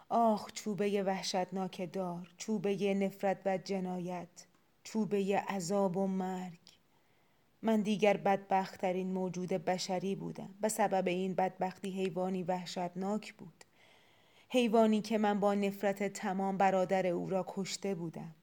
آخ 0.08 0.52
چوبه 0.52 1.02
وحشتناک 1.02 1.92
دار. 1.92 2.34
چوبه 2.36 2.94
نفرت 2.94 3.38
و 3.44 3.58
جنایت. 3.58 4.46
چوبه 4.84 5.44
عذاب 5.48 5.96
و 5.96 6.06
مرگ. 6.06 6.58
من 7.62 7.80
دیگر 7.80 8.16
بدبختترین 8.16 9.12
موجود 9.12 9.48
بشری 9.48 10.14
بودم 10.14 10.54
به 10.60 10.68
سبب 10.68 11.08
این 11.08 11.34
بدبختی 11.34 11.90
حیوانی 11.90 12.42
وحشتناک 12.42 13.34
بود 13.34 13.64
حیوانی 14.48 15.00
که 15.00 15.18
من 15.18 15.40
با 15.40 15.54
نفرت 15.54 16.02
تمام 16.02 16.56
برادر 16.56 17.06
او 17.06 17.30
را 17.30 17.44
کشته 17.48 17.94
بودم 17.94 18.34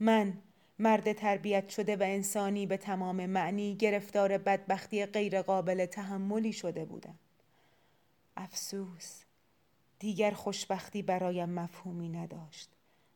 من 0.00 0.38
مرد 0.78 1.12
تربیت 1.12 1.68
شده 1.68 1.96
و 1.96 2.02
انسانی 2.02 2.66
به 2.66 2.76
تمام 2.76 3.26
معنی 3.26 3.74
گرفتار 3.74 4.38
بدبختی 4.38 5.06
غیرقابل 5.06 5.86
تحملی 5.86 6.52
شده 6.52 6.84
بودم 6.84 7.18
افسوس 8.36 9.22
دیگر 9.98 10.30
خوشبختی 10.30 11.02
برایم 11.02 11.48
مفهومی 11.48 12.08
نداشت 12.08 12.70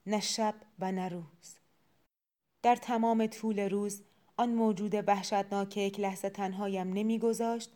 نه 0.07 0.21
شب 0.21 0.55
و 0.79 0.93
نه 0.93 1.09
روز 1.09 1.57
در 2.63 2.77
تمام 2.77 3.27
طول 3.27 3.61
روز 3.61 4.03
آن 4.37 4.49
موجود 4.55 5.09
وحشتناک 5.09 5.77
یک 5.77 6.01
لحظه 6.01 6.31
تنهایم 6.31 6.93
نمیگذاشت 6.93 7.73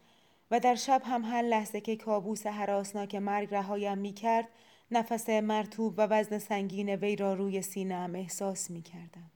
و 0.50 0.60
در 0.60 0.74
شب 0.74 1.02
هم 1.04 1.24
هر 1.24 1.42
لحظه 1.42 1.80
که 1.80 1.96
کابوس 1.96 2.46
حراسناک 2.46 3.14
مرگ 3.14 3.54
رهایم 3.54 3.98
می 3.98 4.12
کرد 4.12 4.48
نفس 4.90 5.28
مرتوب 5.28 5.94
و 5.96 6.06
وزن 6.06 6.38
سنگین 6.38 6.90
وی 6.90 7.16
را 7.16 7.34
روی 7.34 7.62
سینهام 7.62 8.14
احساس 8.14 8.70
می 8.70 8.82
کردم. 8.82 9.30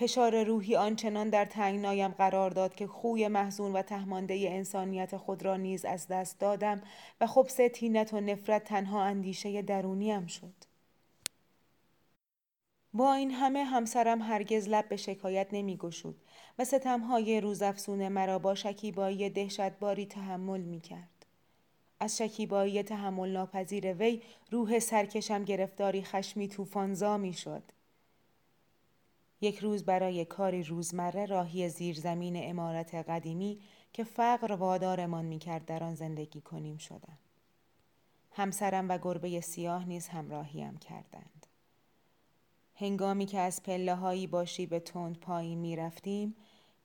فشار 0.00 0.44
روحی 0.44 0.76
آنچنان 0.76 1.30
در 1.30 1.44
تنگنایم 1.44 2.08
قرار 2.08 2.50
داد 2.50 2.74
که 2.74 2.86
خوی 2.86 3.28
محزون 3.28 3.72
و 3.72 3.82
تهمانده 3.82 4.46
انسانیت 4.48 5.16
خود 5.16 5.42
را 5.42 5.56
نیز 5.56 5.84
از 5.84 6.08
دست 6.08 6.40
دادم 6.40 6.82
و 7.20 7.26
خبس 7.26 7.56
تینت 7.74 8.14
و 8.14 8.20
نفرت 8.20 8.64
تنها 8.64 9.02
اندیشه 9.02 9.62
درونیم 9.62 10.26
شد. 10.26 10.54
با 12.92 13.14
این 13.14 13.30
همه 13.30 13.64
همسرم 13.64 14.22
هرگز 14.22 14.68
لب 14.68 14.88
به 14.88 14.96
شکایت 14.96 15.48
نمی 15.52 15.76
گشود 15.76 16.16
و 16.58 16.64
ستمهای 16.64 17.40
روزافزون 17.40 18.08
مرا 18.08 18.38
با 18.38 18.54
شکیبایی 18.54 19.30
دهشتباری 19.30 20.06
تحمل 20.06 20.60
می 20.60 20.80
کرد. 20.80 21.26
از 22.00 22.16
شکیبایی 22.18 22.82
تحمل 22.82 23.28
ناپذیر 23.30 23.92
وی 23.92 24.22
روح 24.50 24.78
سرکشم 24.78 25.44
گرفتاری 25.44 26.02
خشمی 26.02 26.48
توفانزا 26.48 27.18
می 27.18 27.32
شد. 27.32 27.62
یک 29.40 29.58
روز 29.58 29.84
برای 29.84 30.24
کاری 30.24 30.62
روزمره 30.62 31.26
راهی 31.26 31.68
زیرزمین 31.68 32.34
امارت 32.36 32.94
قدیمی 32.94 33.60
که 33.92 34.04
فقر 34.04 34.52
وادارمان 34.52 35.24
می 35.24 35.38
کرد 35.38 35.64
در 35.64 35.84
آن 35.84 35.94
زندگی 35.94 36.40
کنیم 36.40 36.76
شدم. 36.76 37.18
همسرم 38.32 38.88
و 38.88 38.98
گربه 38.98 39.40
سیاه 39.40 39.84
نیز 39.84 40.08
همراهیم 40.08 40.76
کردند. 40.76 41.46
هنگامی 42.74 43.26
که 43.26 43.38
از 43.38 43.62
پله 43.62 43.94
هایی 43.94 44.26
باشی 44.26 44.66
به 44.66 44.80
تند 44.80 45.20
پایین 45.20 45.58
می 45.58 45.76
رفتیم 45.76 46.36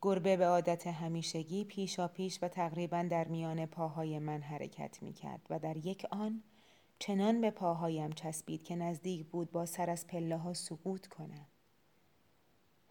گربه 0.02 0.38
به 0.38 0.48
عادت 0.48 0.88
همیشگی 0.88 1.64
پیشا 1.66 2.08
پیش 2.08 2.40
و 2.42 2.48
تقریبا 2.48 3.08
در 3.10 3.28
میان 3.28 3.66
پاهای 3.66 4.20
من 4.20 4.42
حرکت 4.42 5.04
می 5.04 5.14
کرد 5.14 5.48
و 5.50 5.60
در 5.60 5.78
یک 5.78 6.06
آن 6.12 6.44
چنان 7.00 7.42
به 7.42 7.52
پاهایم 7.52 8.12
چسبید 8.12 8.64
که 8.64 8.76
نزدیک 8.76 9.26
بود 9.26 9.52
با 9.52 9.66
سر 9.66 9.90
از 9.90 10.08
پله 10.08 10.38
ها 10.38 10.54
سقوط 10.54 11.08
کنم. 11.08 11.48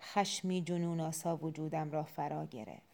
خشمی 0.02 0.62
جنون 0.62 1.00
آسا 1.00 1.36
وجودم 1.36 1.90
را 1.90 2.02
فرا 2.02 2.44
گرفت. 2.46 2.92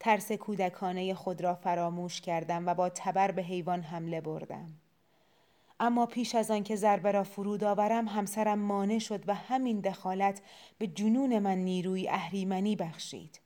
ترس 0.00 0.32
کودکانه 0.32 1.14
خود 1.14 1.40
را 1.40 1.54
فراموش 1.54 2.20
کردم 2.20 2.66
و 2.66 2.74
با 2.74 2.88
تبر 2.88 3.30
به 3.30 3.42
حیوان 3.42 3.82
حمله 3.82 4.20
بردم. 4.20 4.74
اما 5.80 6.06
پیش 6.06 6.34
از 6.34 6.50
آن 6.50 6.62
که 6.62 6.76
ضربه 6.76 7.12
را 7.12 7.24
فرود 7.24 7.64
آورم 7.64 8.08
همسرم 8.08 8.58
مانع 8.58 8.98
شد 8.98 9.28
و 9.28 9.34
همین 9.34 9.80
دخالت 9.80 10.42
به 10.78 10.86
جنون 10.86 11.38
من 11.38 11.58
نیروی 11.58 12.08
اهریمنی 12.08 12.76
بخشید 12.76 13.40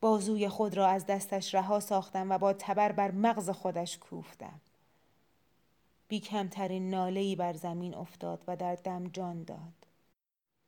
بازوی 0.00 0.48
خود 0.48 0.76
را 0.76 0.86
از 0.86 1.06
دستش 1.06 1.54
رها 1.54 1.80
ساختم 1.80 2.30
و 2.30 2.38
با 2.38 2.52
تبر 2.52 2.92
بر 2.92 3.10
مغز 3.10 3.50
خودش 3.50 3.98
کوفتم 3.98 4.60
بی 6.08 6.20
کمترین 6.20 6.90
نالهی 6.90 7.36
بر 7.36 7.52
زمین 7.52 7.94
افتاد 7.94 8.44
و 8.46 8.56
در 8.56 8.74
دم 8.74 9.08
جان 9.08 9.44
داد 9.44 9.83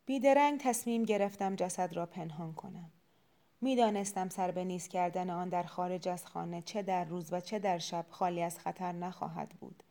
بیدرنگ 0.06 0.60
تصمیم 0.60 1.02
گرفتم 1.02 1.56
جسد 1.56 1.92
را 1.92 2.06
پنهان 2.06 2.52
کنم 2.52 2.90
می‌دانستم 3.60 4.28
سر 4.28 4.50
به 4.50 4.64
نیست 4.64 4.90
کردن 4.90 5.30
آن 5.30 5.48
در 5.48 5.62
خارج 5.62 6.08
از 6.08 6.26
خانه 6.26 6.62
چه 6.62 6.82
در 6.82 7.04
روز 7.04 7.32
و 7.32 7.40
چه 7.40 7.58
در 7.58 7.78
شب 7.78 8.06
خالی 8.10 8.42
از 8.42 8.58
خطر 8.58 8.92
نخواهد 8.92 9.48
بود 9.48 9.82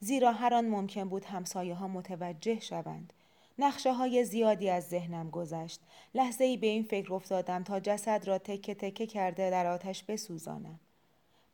زیرا 0.00 0.32
هر 0.32 0.54
آن 0.54 0.68
ممکن 0.68 1.08
بود 1.08 1.24
همسایه 1.24 1.74
ها 1.74 1.88
متوجه 1.88 2.60
شوند. 2.60 3.12
نقشه 3.58 3.92
های 3.92 4.24
زیادی 4.24 4.70
از 4.70 4.88
ذهنم 4.88 5.30
گذشت. 5.30 5.80
لحظه 6.14 6.44
ای 6.44 6.56
به 6.56 6.66
این 6.66 6.82
فکر 6.82 7.14
افتادم 7.14 7.64
تا 7.64 7.80
جسد 7.80 8.28
را 8.28 8.38
تکه 8.38 8.74
تکه 8.74 9.06
کرده 9.06 9.50
در 9.50 9.66
آتش 9.66 10.02
بسوزانم. 10.02 10.80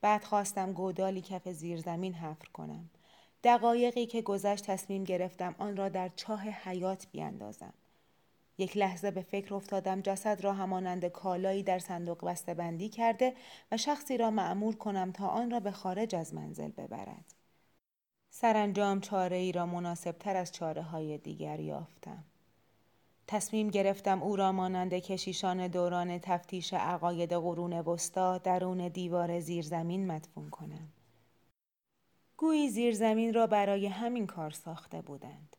بعد 0.00 0.24
خواستم 0.24 0.72
گودالی 0.72 1.20
کف 1.20 1.48
زیر 1.48 1.80
زمین 1.80 2.14
حفر 2.14 2.48
کنم. 2.52 2.90
دقایقی 3.44 4.06
که 4.06 4.22
گذشت 4.22 4.64
تصمیم 4.64 5.04
گرفتم 5.04 5.54
آن 5.58 5.76
را 5.76 5.88
در 5.88 6.10
چاه 6.16 6.40
حیات 6.40 7.06
بیاندازم. 7.12 7.74
یک 8.58 8.76
لحظه 8.76 9.10
به 9.10 9.22
فکر 9.22 9.54
افتادم 9.54 10.00
جسد 10.00 10.44
را 10.44 10.52
همانند 10.52 11.04
کالایی 11.04 11.62
در 11.62 11.78
صندوق 11.78 12.24
بسته 12.24 12.54
بندی 12.54 12.88
کرده 12.88 13.34
و 13.72 13.76
شخصی 13.76 14.16
را 14.16 14.30
معمور 14.30 14.76
کنم 14.76 15.12
تا 15.12 15.28
آن 15.28 15.50
را 15.50 15.60
به 15.60 15.70
خارج 15.70 16.14
از 16.14 16.34
منزل 16.34 16.70
ببرد. 16.70 17.34
سرانجام 18.30 19.00
چاره 19.00 19.36
ای 19.36 19.52
را 19.52 19.66
مناسب 19.66 20.12
تر 20.18 20.36
از 20.36 20.52
چاره 20.52 20.82
های 20.82 21.18
دیگر 21.18 21.60
یافتم. 21.60 22.24
تصمیم 23.26 23.68
گرفتم 23.68 24.22
او 24.22 24.36
را 24.36 24.52
مانند 24.52 24.94
کشیشان 24.94 25.68
دوران 25.68 26.18
تفتیش 26.18 26.72
عقاید 26.72 27.32
قرون 27.32 27.72
وسطا 27.72 28.38
درون 28.38 28.88
دیوار 28.88 29.40
زیرزمین 29.40 30.06
مدفون 30.06 30.50
کنم. 30.50 30.88
گویی 32.36 32.68
زیرزمین 32.68 33.34
را 33.34 33.46
برای 33.46 33.86
همین 33.86 34.26
کار 34.26 34.50
ساخته 34.50 35.02
بودند. 35.02 35.56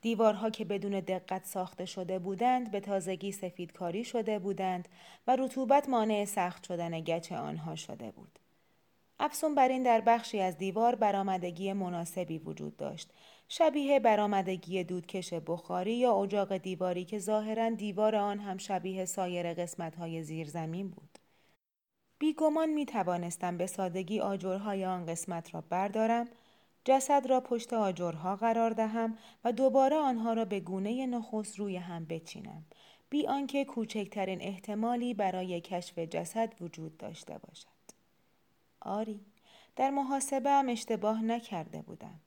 دیوارها 0.00 0.50
که 0.50 0.64
بدون 0.64 1.00
دقت 1.00 1.44
ساخته 1.44 1.84
شده 1.84 2.18
بودند 2.18 2.70
به 2.70 2.80
تازگی 2.80 3.32
سفیدکاری 3.32 4.04
شده 4.04 4.38
بودند 4.38 4.88
و 5.26 5.36
رطوبت 5.36 5.88
مانع 5.88 6.24
سخت 6.24 6.64
شدن 6.64 7.00
گچ 7.00 7.32
آنها 7.32 7.76
شده 7.76 8.10
بود. 8.10 8.38
افسون 9.20 9.54
بر 9.54 9.68
این 9.68 9.82
در 9.82 10.00
بخشی 10.00 10.40
از 10.40 10.58
دیوار 10.58 10.94
برآمدگی 10.94 11.72
مناسبی 11.72 12.38
وجود 12.38 12.76
داشت 12.76 13.10
شبیه 13.48 14.00
برآمدگی 14.00 14.84
دودکش 14.84 15.32
بخاری 15.32 15.94
یا 15.94 16.22
اجاق 16.22 16.56
دیواری 16.56 17.04
که 17.04 17.18
ظاهرا 17.18 17.70
دیوار 17.70 18.16
آن 18.16 18.38
هم 18.38 18.58
شبیه 18.58 19.04
سایر 19.04 19.54
قسمت‌های 19.54 20.22
زیرزمین 20.22 20.88
بود 20.88 21.18
بیگمان 22.18 22.68
می 22.68 22.86
توانستم 22.86 23.56
به 23.56 23.66
سادگی 23.66 24.20
آجرهای 24.20 24.84
آن 24.84 25.06
قسمت 25.06 25.54
را 25.54 25.60
بردارم 25.60 26.28
جسد 26.88 27.26
را 27.26 27.40
پشت 27.40 27.72
آجرها 27.72 28.36
قرار 28.36 28.70
دهم 28.70 29.18
و 29.44 29.52
دوباره 29.52 29.96
آنها 29.96 30.32
را 30.32 30.44
به 30.44 30.60
گونه 30.60 31.06
نخست 31.06 31.58
روی 31.58 31.76
هم 31.76 32.04
بچینم. 32.04 32.64
بی 33.10 33.26
آنکه 33.26 33.64
کوچکترین 33.64 34.42
احتمالی 34.42 35.14
برای 35.14 35.60
کشف 35.60 35.98
جسد 35.98 36.54
وجود 36.60 36.96
داشته 36.96 37.38
باشد. 37.38 37.68
آری 38.80 39.20
در 39.76 39.90
محاسبه 39.90 40.50
هم 40.50 40.68
اشتباه 40.68 41.22
نکرده 41.24 41.82
بودم. 41.82 42.20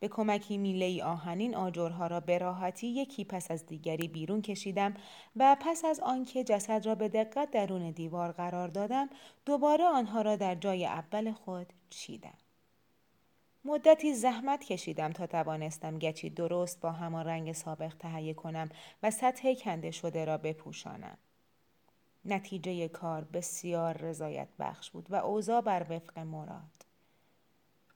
به 0.00 0.08
کمکی 0.08 0.58
میله 0.58 1.04
آهنین 1.04 1.54
آجرها 1.54 2.06
را 2.06 2.20
به 2.20 2.38
راحتی 2.38 2.86
یکی 2.86 3.24
پس 3.24 3.50
از 3.50 3.66
دیگری 3.66 4.08
بیرون 4.08 4.42
کشیدم 4.42 4.94
و 5.36 5.56
پس 5.60 5.84
از 5.84 6.00
آنکه 6.00 6.44
جسد 6.44 6.86
را 6.86 6.94
به 6.94 7.08
دقت 7.08 7.50
درون 7.50 7.90
دیوار 7.90 8.32
قرار 8.32 8.68
دادم 8.68 9.08
دوباره 9.46 9.84
آنها 9.84 10.22
را 10.22 10.36
در 10.36 10.54
جای 10.54 10.86
اول 10.86 11.32
خود 11.32 11.72
چیدم. 11.90 12.38
مدتی 13.68 14.14
زحمت 14.14 14.64
کشیدم 14.64 15.12
تا 15.12 15.26
توانستم 15.26 15.98
گچی 15.98 16.30
درست 16.30 16.80
با 16.80 16.92
همان 16.92 17.26
رنگ 17.26 17.52
سابق 17.52 17.94
تهیه 17.98 18.34
کنم 18.34 18.68
و 19.02 19.10
سطح 19.10 19.54
کنده 19.54 19.90
شده 19.90 20.24
را 20.24 20.38
بپوشانم. 20.38 21.18
نتیجه 22.24 22.88
کار 22.88 23.24
بسیار 23.24 23.96
رضایت 23.96 24.48
بخش 24.58 24.90
بود 24.90 25.06
و 25.10 25.14
اوضاع 25.14 25.60
بر 25.60 25.86
وفق 25.90 26.18
مراد. 26.18 26.86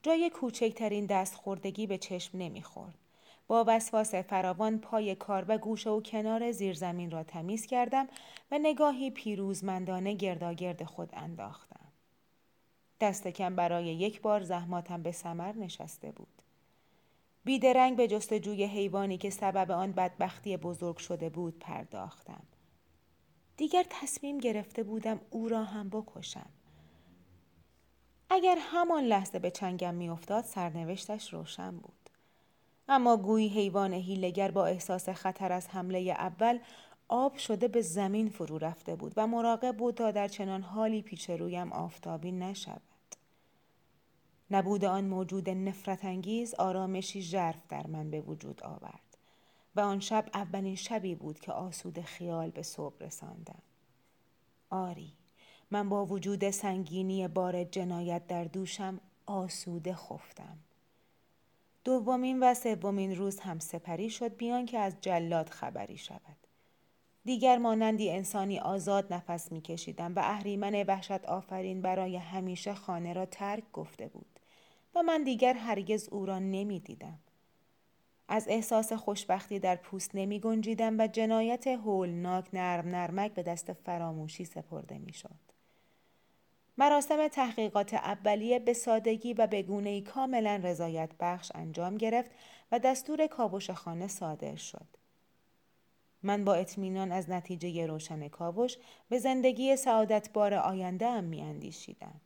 جای 0.03 0.31
کوچکترین 0.31 1.07
دست 1.07 1.35
خوردگی 1.35 1.87
به 1.87 1.99
چشم 1.99 2.39
نمی‌خورد. 2.39 2.99
با 3.47 3.65
وسواس 3.67 4.15
فراوان 4.15 4.79
پای 4.79 5.15
کار 5.15 5.45
و 5.49 5.59
گوشه 5.59 5.91
و 5.91 6.01
کنار 6.01 6.53
زیرزمین 6.53 7.11
را 7.11 7.23
تمیز 7.23 7.67
کردم 7.67 8.09
و 8.51 8.59
نگاهی 8.59 9.11
پیروزمندانه 9.11 10.15
گرداگرد 10.15 10.85
خود 10.85 11.11
انداختم. 11.13 11.82
دست 13.03 13.29
کم 13.29 13.57
برای 13.57 13.85
یک 13.85 14.21
بار 14.21 14.43
زحماتم 14.43 15.03
به 15.03 15.13
سمر 15.13 15.57
نشسته 15.57 16.13
بود. 16.13 16.43
بیدرنگ 17.45 17.97
به 17.97 18.09
جستجوی 18.09 18.65
حیوانی 18.65 19.19
که 19.19 19.31
سبب 19.31 19.71
آن 19.71 19.93
بدبختی 19.93 20.57
بزرگ 20.57 20.97
شده 20.97 21.29
بود 21.29 21.59
پرداختم. 21.59 22.43
دیگر 23.57 23.85
تصمیم 23.91 24.39
گرفته 24.39 24.83
بودم 24.83 25.21
او 25.31 25.49
را 25.49 25.65
هم 25.65 25.89
بکشم. 25.89 26.51
اگر 28.31 28.59
همان 28.61 29.05
لحظه 29.05 29.39
به 29.39 29.51
چنگم 29.51 29.95
میافتاد 29.95 30.45
سرنوشتش 30.45 31.33
روشن 31.35 31.77
بود. 31.77 32.11
اما 32.89 33.17
گویی 33.17 33.49
حیوان 33.49 33.93
هیلگر 33.93 34.51
با 34.51 34.67
احساس 34.67 35.09
خطر 35.09 35.53
از 35.53 35.69
حمله 35.69 35.99
اول 35.99 36.59
آب 37.09 37.37
شده 37.37 37.69
به 37.69 37.83
زمین 37.83 38.29
فرو 38.29 38.59
رفته 38.59 38.97
بود 38.97 39.13
و 39.17 39.27
مراقب 39.27 39.77
بود 39.77 39.95
تا 39.95 40.11
در 40.11 40.29
چنان 40.29 40.63
حالی 40.63 41.03
پیش 41.03 41.31
رویم 41.31 41.73
آفتابی 41.73 42.33
نشود. 42.33 42.92
نبود 44.53 44.85
آن 44.85 45.05
موجود 45.05 45.51
نفرت 45.51 46.05
انگیز 46.05 46.55
آرامشی 46.55 47.23
ژرف 47.23 47.67
در 47.69 47.87
من 47.87 48.11
به 48.11 48.21
وجود 48.21 48.63
آورد 48.63 49.19
و 49.77 49.81
آن 49.81 50.01
شب 50.01 50.29
اولین 50.35 50.75
شبی 50.75 51.15
بود 51.15 51.41
که 51.41 51.53
آسود 51.53 52.01
خیال 52.01 52.51
به 52.51 52.63
صبح 52.63 52.97
رساندم. 53.01 53.63
آری 54.71 55.13
من 55.71 55.89
با 55.89 56.07
وجود 56.07 56.51
سنگینی 56.51 57.29
بار 57.29 57.65
جنایت 57.65 58.27
در 58.27 58.45
دوشم 58.45 59.01
آسوده 59.27 59.95
خفتم. 59.95 60.59
دومین 61.85 62.43
و 62.43 62.55
سومین 62.55 63.17
روز 63.17 63.41
هم 63.41 63.59
سپری 63.59 64.11
شد 64.11 64.37
بیان 64.37 64.67
که 64.67 64.79
از 64.79 64.97
جلاد 65.01 65.49
خبری 65.49 65.97
شود. 65.97 66.37
دیگر 67.25 67.59
مانندی 67.59 68.11
انسانی 68.11 68.59
آزاد 68.59 69.13
نفس 69.13 69.53
میکشیدم 69.53 70.15
و 70.15 70.19
اهریمن 70.19 70.83
وحشت 70.83 71.25
آفرین 71.25 71.83
برای 71.83 72.17
همیشه 72.17 72.75
خانه 72.75 73.13
را 73.13 73.27
ترک 73.27 73.65
گفته 73.73 74.09
بود. 74.09 74.41
و 74.95 75.03
من 75.03 75.23
دیگر 75.23 75.55
هرگز 75.55 76.09
او 76.09 76.27
را 76.27 76.39
نمی 76.39 76.81
دیدم. 76.81 77.19
از 78.29 78.49
احساس 78.49 78.93
خوشبختی 78.93 79.59
در 79.59 79.77
پوست 79.77 80.11
نمی 80.15 80.41
گنجیدم 80.41 81.01
و 81.01 81.07
جنایت 81.07 81.67
هولناک 81.67 82.49
نرم 82.53 82.89
نرمک 82.89 83.35
به 83.35 83.43
دست 83.43 83.73
فراموشی 83.73 84.45
سپرده 84.45 84.99
می 84.99 85.13
شد. 85.13 85.53
مراسم 86.79 87.29
تحقیقات 87.29 87.95
اولیه 87.95 88.59
به 88.59 88.73
سادگی 88.73 89.35
و 89.35 89.47
به 89.47 89.63
گونه 89.63 90.01
کاملا 90.01 90.61
رضایت 90.65 91.11
بخش 91.21 91.53
انجام 91.55 91.97
گرفت 91.97 92.31
و 92.73 92.79
دستور 92.79 93.27
کاوش 93.27 93.71
خانه 93.71 94.09
صادر 94.09 94.57
شد. 94.57 94.87
من 96.23 96.45
با 96.45 96.55
اطمینان 96.55 97.13
از 97.13 97.31
نتیجه 97.31 97.87
روشن 97.87 98.29
کاوش 98.29 98.77
به 99.09 99.19
زندگی 99.19 99.77
سعادتبار 99.77 100.55
آینده 100.55 101.11
هم 101.11 101.25
می 101.25 101.41
اندیشیدم. 101.41 102.21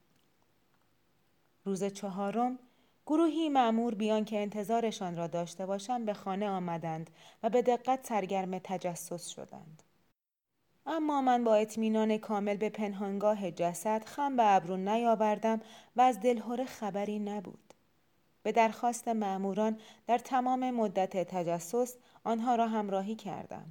روز 1.67 1.85
چهارم 1.85 2.59
گروهی 3.07 3.49
معمور 3.49 3.95
بیان 3.95 4.25
که 4.25 4.43
انتظارشان 4.43 5.17
را 5.17 5.27
داشته 5.27 5.67
باشم 5.67 6.05
به 6.05 6.15
خانه 6.15 6.49
آمدند 6.49 7.11
و 7.43 7.51
به 7.51 7.63
دقت 7.63 8.07
سرگرم 8.07 8.59
تجسس 8.59 9.29
شدند. 9.29 9.83
اما 10.87 11.21
من 11.21 11.45
با 11.45 11.55
اطمینان 11.55 12.19
کامل 12.19 12.57
به 12.57 12.69
پنهانگاه 12.69 13.51
جسد 13.51 14.05
خم 14.05 14.37
به 14.37 14.55
ابرو 14.55 14.77
نیاوردم 14.77 15.61
و 15.97 16.01
از 16.01 16.21
دلهوره 16.21 16.65
خبری 16.65 17.19
نبود. 17.19 17.75
به 18.43 18.53
درخواست 18.53 19.09
معموران 19.09 19.79
در 20.07 20.19
تمام 20.19 20.71
مدت 20.71 21.17
تجسس 21.17 21.97
آنها 22.25 22.55
را 22.55 22.69
همراهی 22.69 23.15
کردم. 23.15 23.67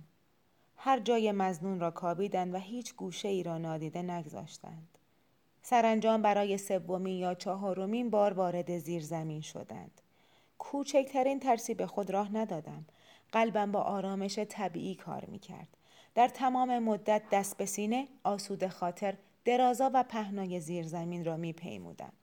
هر 0.78 1.00
جای 1.00 1.32
مزنون 1.32 1.80
را 1.80 1.92
کابیدند 1.92 2.54
و 2.54 2.58
هیچ 2.58 2.96
گوشه 2.96 3.28
ای 3.28 3.44
را 3.44 3.58
نادیده 3.58 4.02
نگذاشتند. 4.02 4.95
سرانجام 5.68 6.22
برای 6.22 6.58
سومین 6.58 7.18
یا 7.18 7.34
چهارمین 7.34 8.10
بار 8.10 8.34
وارد 8.34 8.78
زیر 8.78 9.04
زمین 9.04 9.42
شدند. 9.42 10.02
کوچکترین 10.58 11.40
ترسی 11.40 11.74
به 11.74 11.88
خود 11.88 12.10
راه 12.10 12.36
ندادم. 12.36 12.86
قلبم 13.32 13.72
با 13.72 13.82
آرامش 13.82 14.40
طبیعی 14.40 14.96
کار 14.96 15.26
می 15.26 15.40
کرد. 15.40 15.68
در 16.16 16.28
تمام 16.28 16.80
مدت 16.80 17.22
دست 17.32 17.58
به 17.58 17.66
سینه 17.66 18.08
آسود 18.24 18.68
خاطر 18.68 19.18
درازا 19.46 19.92
و 19.94 20.04
پهنای 20.04 20.60
زیر 20.60 20.88
زمین 20.88 21.26
را 21.26 21.38
می 21.38 21.54
پیمودم. 21.54 22.14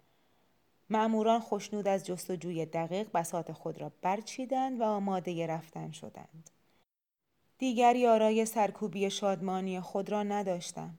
معموران 0.91 1.41
خوشنود 1.41 1.89
از 1.89 2.07
جستجوی 2.07 2.67
دقیق 2.67 3.13
بسات 3.15 3.53
خود 3.53 3.81
را 3.81 3.93
برچیدند 4.03 4.81
و 4.81 4.85
آماده 4.85 5.47
رفتن 5.47 5.91
شدند. 5.91 6.51
دیگر 7.59 7.97
یارای 7.97 8.45
سرکوبی 8.45 9.11
شادمانی 9.11 9.81
خود 9.81 10.11
را 10.11 10.23
نداشتم. 10.23 10.99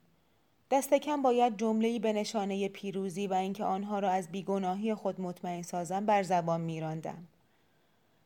دست 0.73 0.93
کم 0.93 1.21
باید 1.21 1.57
جمله‌ای 1.57 1.99
به 1.99 2.13
نشانه 2.13 2.69
پیروزی 2.69 3.27
و 3.27 3.33
اینکه 3.33 3.63
آنها 3.63 3.99
را 3.99 4.11
از 4.11 4.31
بیگناهی 4.31 4.95
خود 4.95 5.21
مطمئن 5.21 5.61
سازم 5.61 6.05
بر 6.05 6.23
زبان 6.23 6.61
میراندم. 6.61 7.27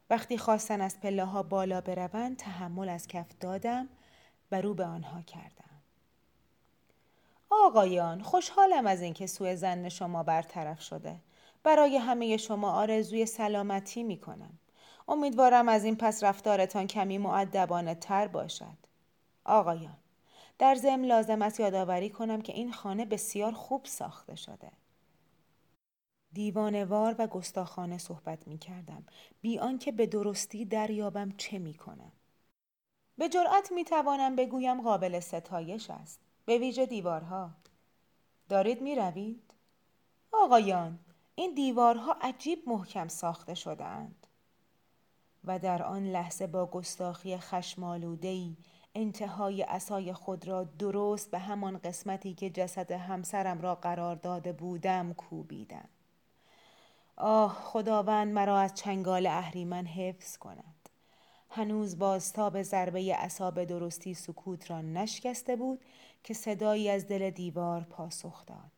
وقتی 0.10 0.38
خواستن 0.38 0.82
از 0.82 1.00
پله 1.00 1.26
ها 1.26 1.44
بالا 1.44 1.82
بروند 1.82 2.38
تحمل 2.38 2.90
از 2.90 3.08
کف 3.08 3.26
دادم 3.40 3.90
و 4.52 4.62
رو 4.62 4.74
به 4.74 4.86
آنها 4.86 5.22
کردم. 5.22 5.82
آقایان 7.50 8.22
خوشحالم 8.22 8.88
از 8.88 9.02
اینکه 9.02 9.28
سوء 9.28 9.56
زن 9.56 9.90
شما 9.90 10.24
برطرف 10.24 10.82
شده. 10.82 11.16
برای 11.64 11.98
همه 11.98 12.38
شما 12.38 12.72
آرزوی 12.72 13.26
سلامتی 13.26 14.04
می 14.04 14.18
کنم. 14.18 14.60
امیدوارم 15.08 15.70
از 15.70 15.86
این 15.86 15.96
پس 15.96 16.24
رفتارتان 16.24 16.88
کمی 16.88 17.18
معدبانه 17.18 17.96
تر 17.96 18.28
باشد. 18.28 18.78
آقایان 19.46 19.98
در 20.60 20.76
ضمن 20.76 21.06
لازم 21.06 21.42
است 21.42 21.60
یادآوری 21.60 22.10
کنم 22.10 22.42
که 22.42 22.54
این 22.54 22.72
خانه 22.72 23.06
بسیار 23.06 23.52
خوب 23.52 23.86
ساخته 23.86 24.36
شده. 24.36 24.72
دیوانوار 26.34 27.16
و 27.20 27.28
گستاخانه 27.28 27.98
صحبت 27.98 28.48
می 28.48 28.58
کردم 28.58 29.06
بی 29.42 29.60
آنکه 29.60 29.92
به 29.92 30.06
درستی 30.08 30.66
دریابم 30.66 31.32
چه 31.38 31.60
می 31.60 31.74
کنم. 31.74 32.12
به 33.18 33.30
جرأت 33.30 33.72
می 33.72 33.84
توانم 33.84 34.36
بگویم 34.36 34.82
قابل 34.82 35.20
ستایش 35.20 35.90
است. 35.90 36.20
به 36.46 36.58
ویژه 36.58 36.86
دیوارها. 36.86 37.52
دارید 38.50 38.82
می 38.82 38.96
روید؟ 38.96 39.54
آقایان 40.32 41.00
این 41.36 41.54
دیوارها 41.54 42.18
عجیب 42.22 42.70
محکم 42.70 43.08
ساخته 43.08 43.54
شده 43.54 43.84
اند. 43.84 44.28
و 45.44 45.60
در 45.60 45.84
آن 45.84 46.04
لحظه 46.04 46.48
با 46.48 46.66
گستاخی 46.66 47.38
خشمالودهی 47.38 48.58
انتهای 48.98 49.64
اسای 49.64 50.14
خود 50.14 50.48
را 50.48 50.64
درست 50.64 51.32
به 51.32 51.40
همان 51.40 51.78
قسمتی 51.78 52.34
که 52.34 52.50
جسد 52.50 52.92
همسرم 52.92 53.62
را 53.62 53.76
قرار 53.76 54.16
داده 54.16 54.52
بودم 54.52 55.14
کوبیدم. 55.14 55.90
آه 57.18 57.54
خداوند 57.54 58.34
مرا 58.34 58.60
از 58.60 58.74
چنگال 58.74 59.26
اهریمن 59.26 59.86
حفظ 59.86 60.38
کند. 60.38 60.90
هنوز 61.50 61.98
بازتاب 61.98 62.62
ضربه 62.62 63.16
عصا 63.16 63.52
به 63.52 63.66
درستی 63.66 64.14
سکوت 64.14 64.72
را 64.72 64.82
نشکسته 64.82 65.56
بود 65.56 65.80
که 66.24 66.34
صدایی 66.34 66.90
از 66.90 67.08
دل 67.08 67.30
دیوار 67.30 67.82
پاسخ 67.82 68.46
داد. 68.46 68.72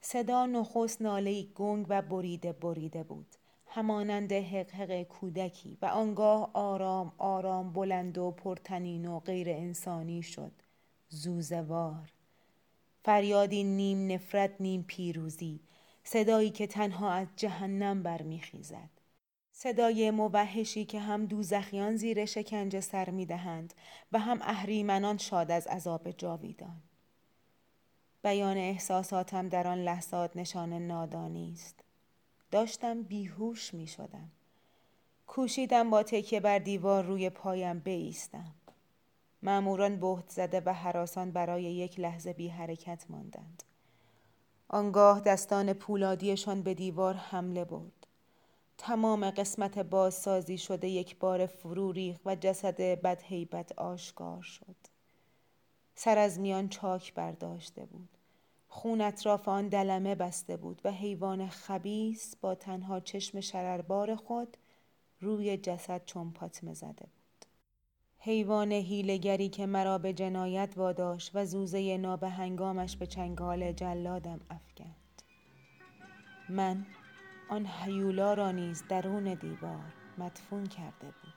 صدا 0.00 0.46
نخست 0.46 1.02
ناله 1.02 1.42
گنگ 1.42 1.86
و 1.88 2.02
بریده 2.02 2.52
بریده 2.52 3.02
بود. 3.02 3.26
همانند 3.76 4.32
حقحق 4.32 5.02
کودکی 5.02 5.78
و 5.82 5.86
آنگاه 5.86 6.50
آرام 6.52 7.12
آرام 7.18 7.72
بلند 7.72 8.18
و 8.18 8.30
پرتنین 8.30 9.06
و 9.06 9.20
غیر 9.20 9.50
انسانی 9.50 10.22
شد. 10.22 10.52
زوزوار. 11.08 12.12
فریادی 13.04 13.64
نیم 13.64 14.12
نفرت 14.12 14.50
نیم 14.60 14.84
پیروزی. 14.88 15.60
صدایی 16.04 16.50
که 16.50 16.66
تنها 16.66 17.10
از 17.10 17.26
جهنم 17.36 18.02
برمیخیزد. 18.02 18.90
صدای 19.52 20.10
موحشی 20.10 20.84
که 20.84 21.00
هم 21.00 21.26
دوزخیان 21.26 21.96
زیر 21.96 22.24
شکنجه 22.24 22.80
سر 22.80 23.10
می‌دهند 23.10 23.74
و 24.12 24.18
هم 24.18 24.38
اهریمنان 24.42 25.18
شاد 25.18 25.50
از 25.50 25.66
عذاب 25.66 26.10
جاویدان. 26.10 26.82
بیان 28.22 28.56
احساساتم 28.56 29.48
در 29.48 29.68
آن 29.68 29.78
لحظات 29.78 30.36
نشان 30.36 30.72
نادانی 30.72 31.52
است. 31.52 31.85
داشتم 32.56 33.02
بیهوش 33.02 33.74
می 33.74 33.86
شدم 33.86 34.30
کوشیدم 35.26 35.90
با 35.90 36.02
تکیه 36.02 36.40
بر 36.40 36.58
دیوار 36.58 37.04
روی 37.04 37.30
پایم 37.30 37.78
بیستم. 37.78 38.54
معموران 39.42 40.00
بهت 40.00 40.28
زده 40.28 40.62
و 40.66 40.72
حراسان 40.72 41.30
برای 41.30 41.62
یک 41.62 42.00
لحظه 42.00 42.32
بی 42.32 42.48
حرکت 42.48 43.04
ماندند. 43.08 43.62
آنگاه 44.68 45.20
دستان 45.20 45.72
پولادیشان 45.72 46.62
به 46.62 46.74
دیوار 46.74 47.14
حمله 47.14 47.64
برد. 47.64 48.06
تمام 48.78 49.30
قسمت 49.30 49.78
بازسازی 49.78 50.58
شده 50.58 50.88
یک 50.88 51.18
بار 51.18 51.46
فرو 51.46 51.92
ریخت 51.92 52.20
و 52.24 52.34
جسد 52.34 52.80
بدهیبت 52.80 53.78
آشکار 53.78 54.42
شد. 54.42 54.76
سر 55.94 56.18
از 56.18 56.40
میان 56.40 56.68
چاک 56.68 57.14
برداشته 57.14 57.84
بود. 57.86 58.15
خون 58.76 59.00
اطراف 59.00 59.48
آن 59.48 59.68
دلمه 59.68 60.14
بسته 60.14 60.56
بود 60.56 60.80
و 60.84 60.92
حیوان 60.92 61.48
خبیس 61.48 62.36
با 62.36 62.54
تنها 62.54 63.00
چشم 63.00 63.40
شرربار 63.40 64.14
خود 64.14 64.56
روی 65.20 65.56
جسد 65.56 66.04
چنپاتمه 66.04 66.74
زده 66.74 67.06
بود. 67.06 67.46
حیوان 68.18 68.72
هیلگری 68.72 69.48
که 69.48 69.66
مرا 69.66 69.98
به 69.98 70.12
جنایت 70.12 70.72
واداشت 70.76 71.30
و 71.34 71.44
زوزه 71.46 71.96
نابهنگامش 71.96 72.96
به 72.96 73.06
چنگال 73.06 73.72
جلادم 73.72 74.40
افکند. 74.50 75.22
من 76.48 76.86
آن 77.50 77.66
حیولا 77.66 78.34
را 78.34 78.50
نیز 78.50 78.84
درون 78.88 79.34
دیوار 79.34 79.94
مدفون 80.18 80.66
کرده 80.66 81.06
بود. 81.06 81.35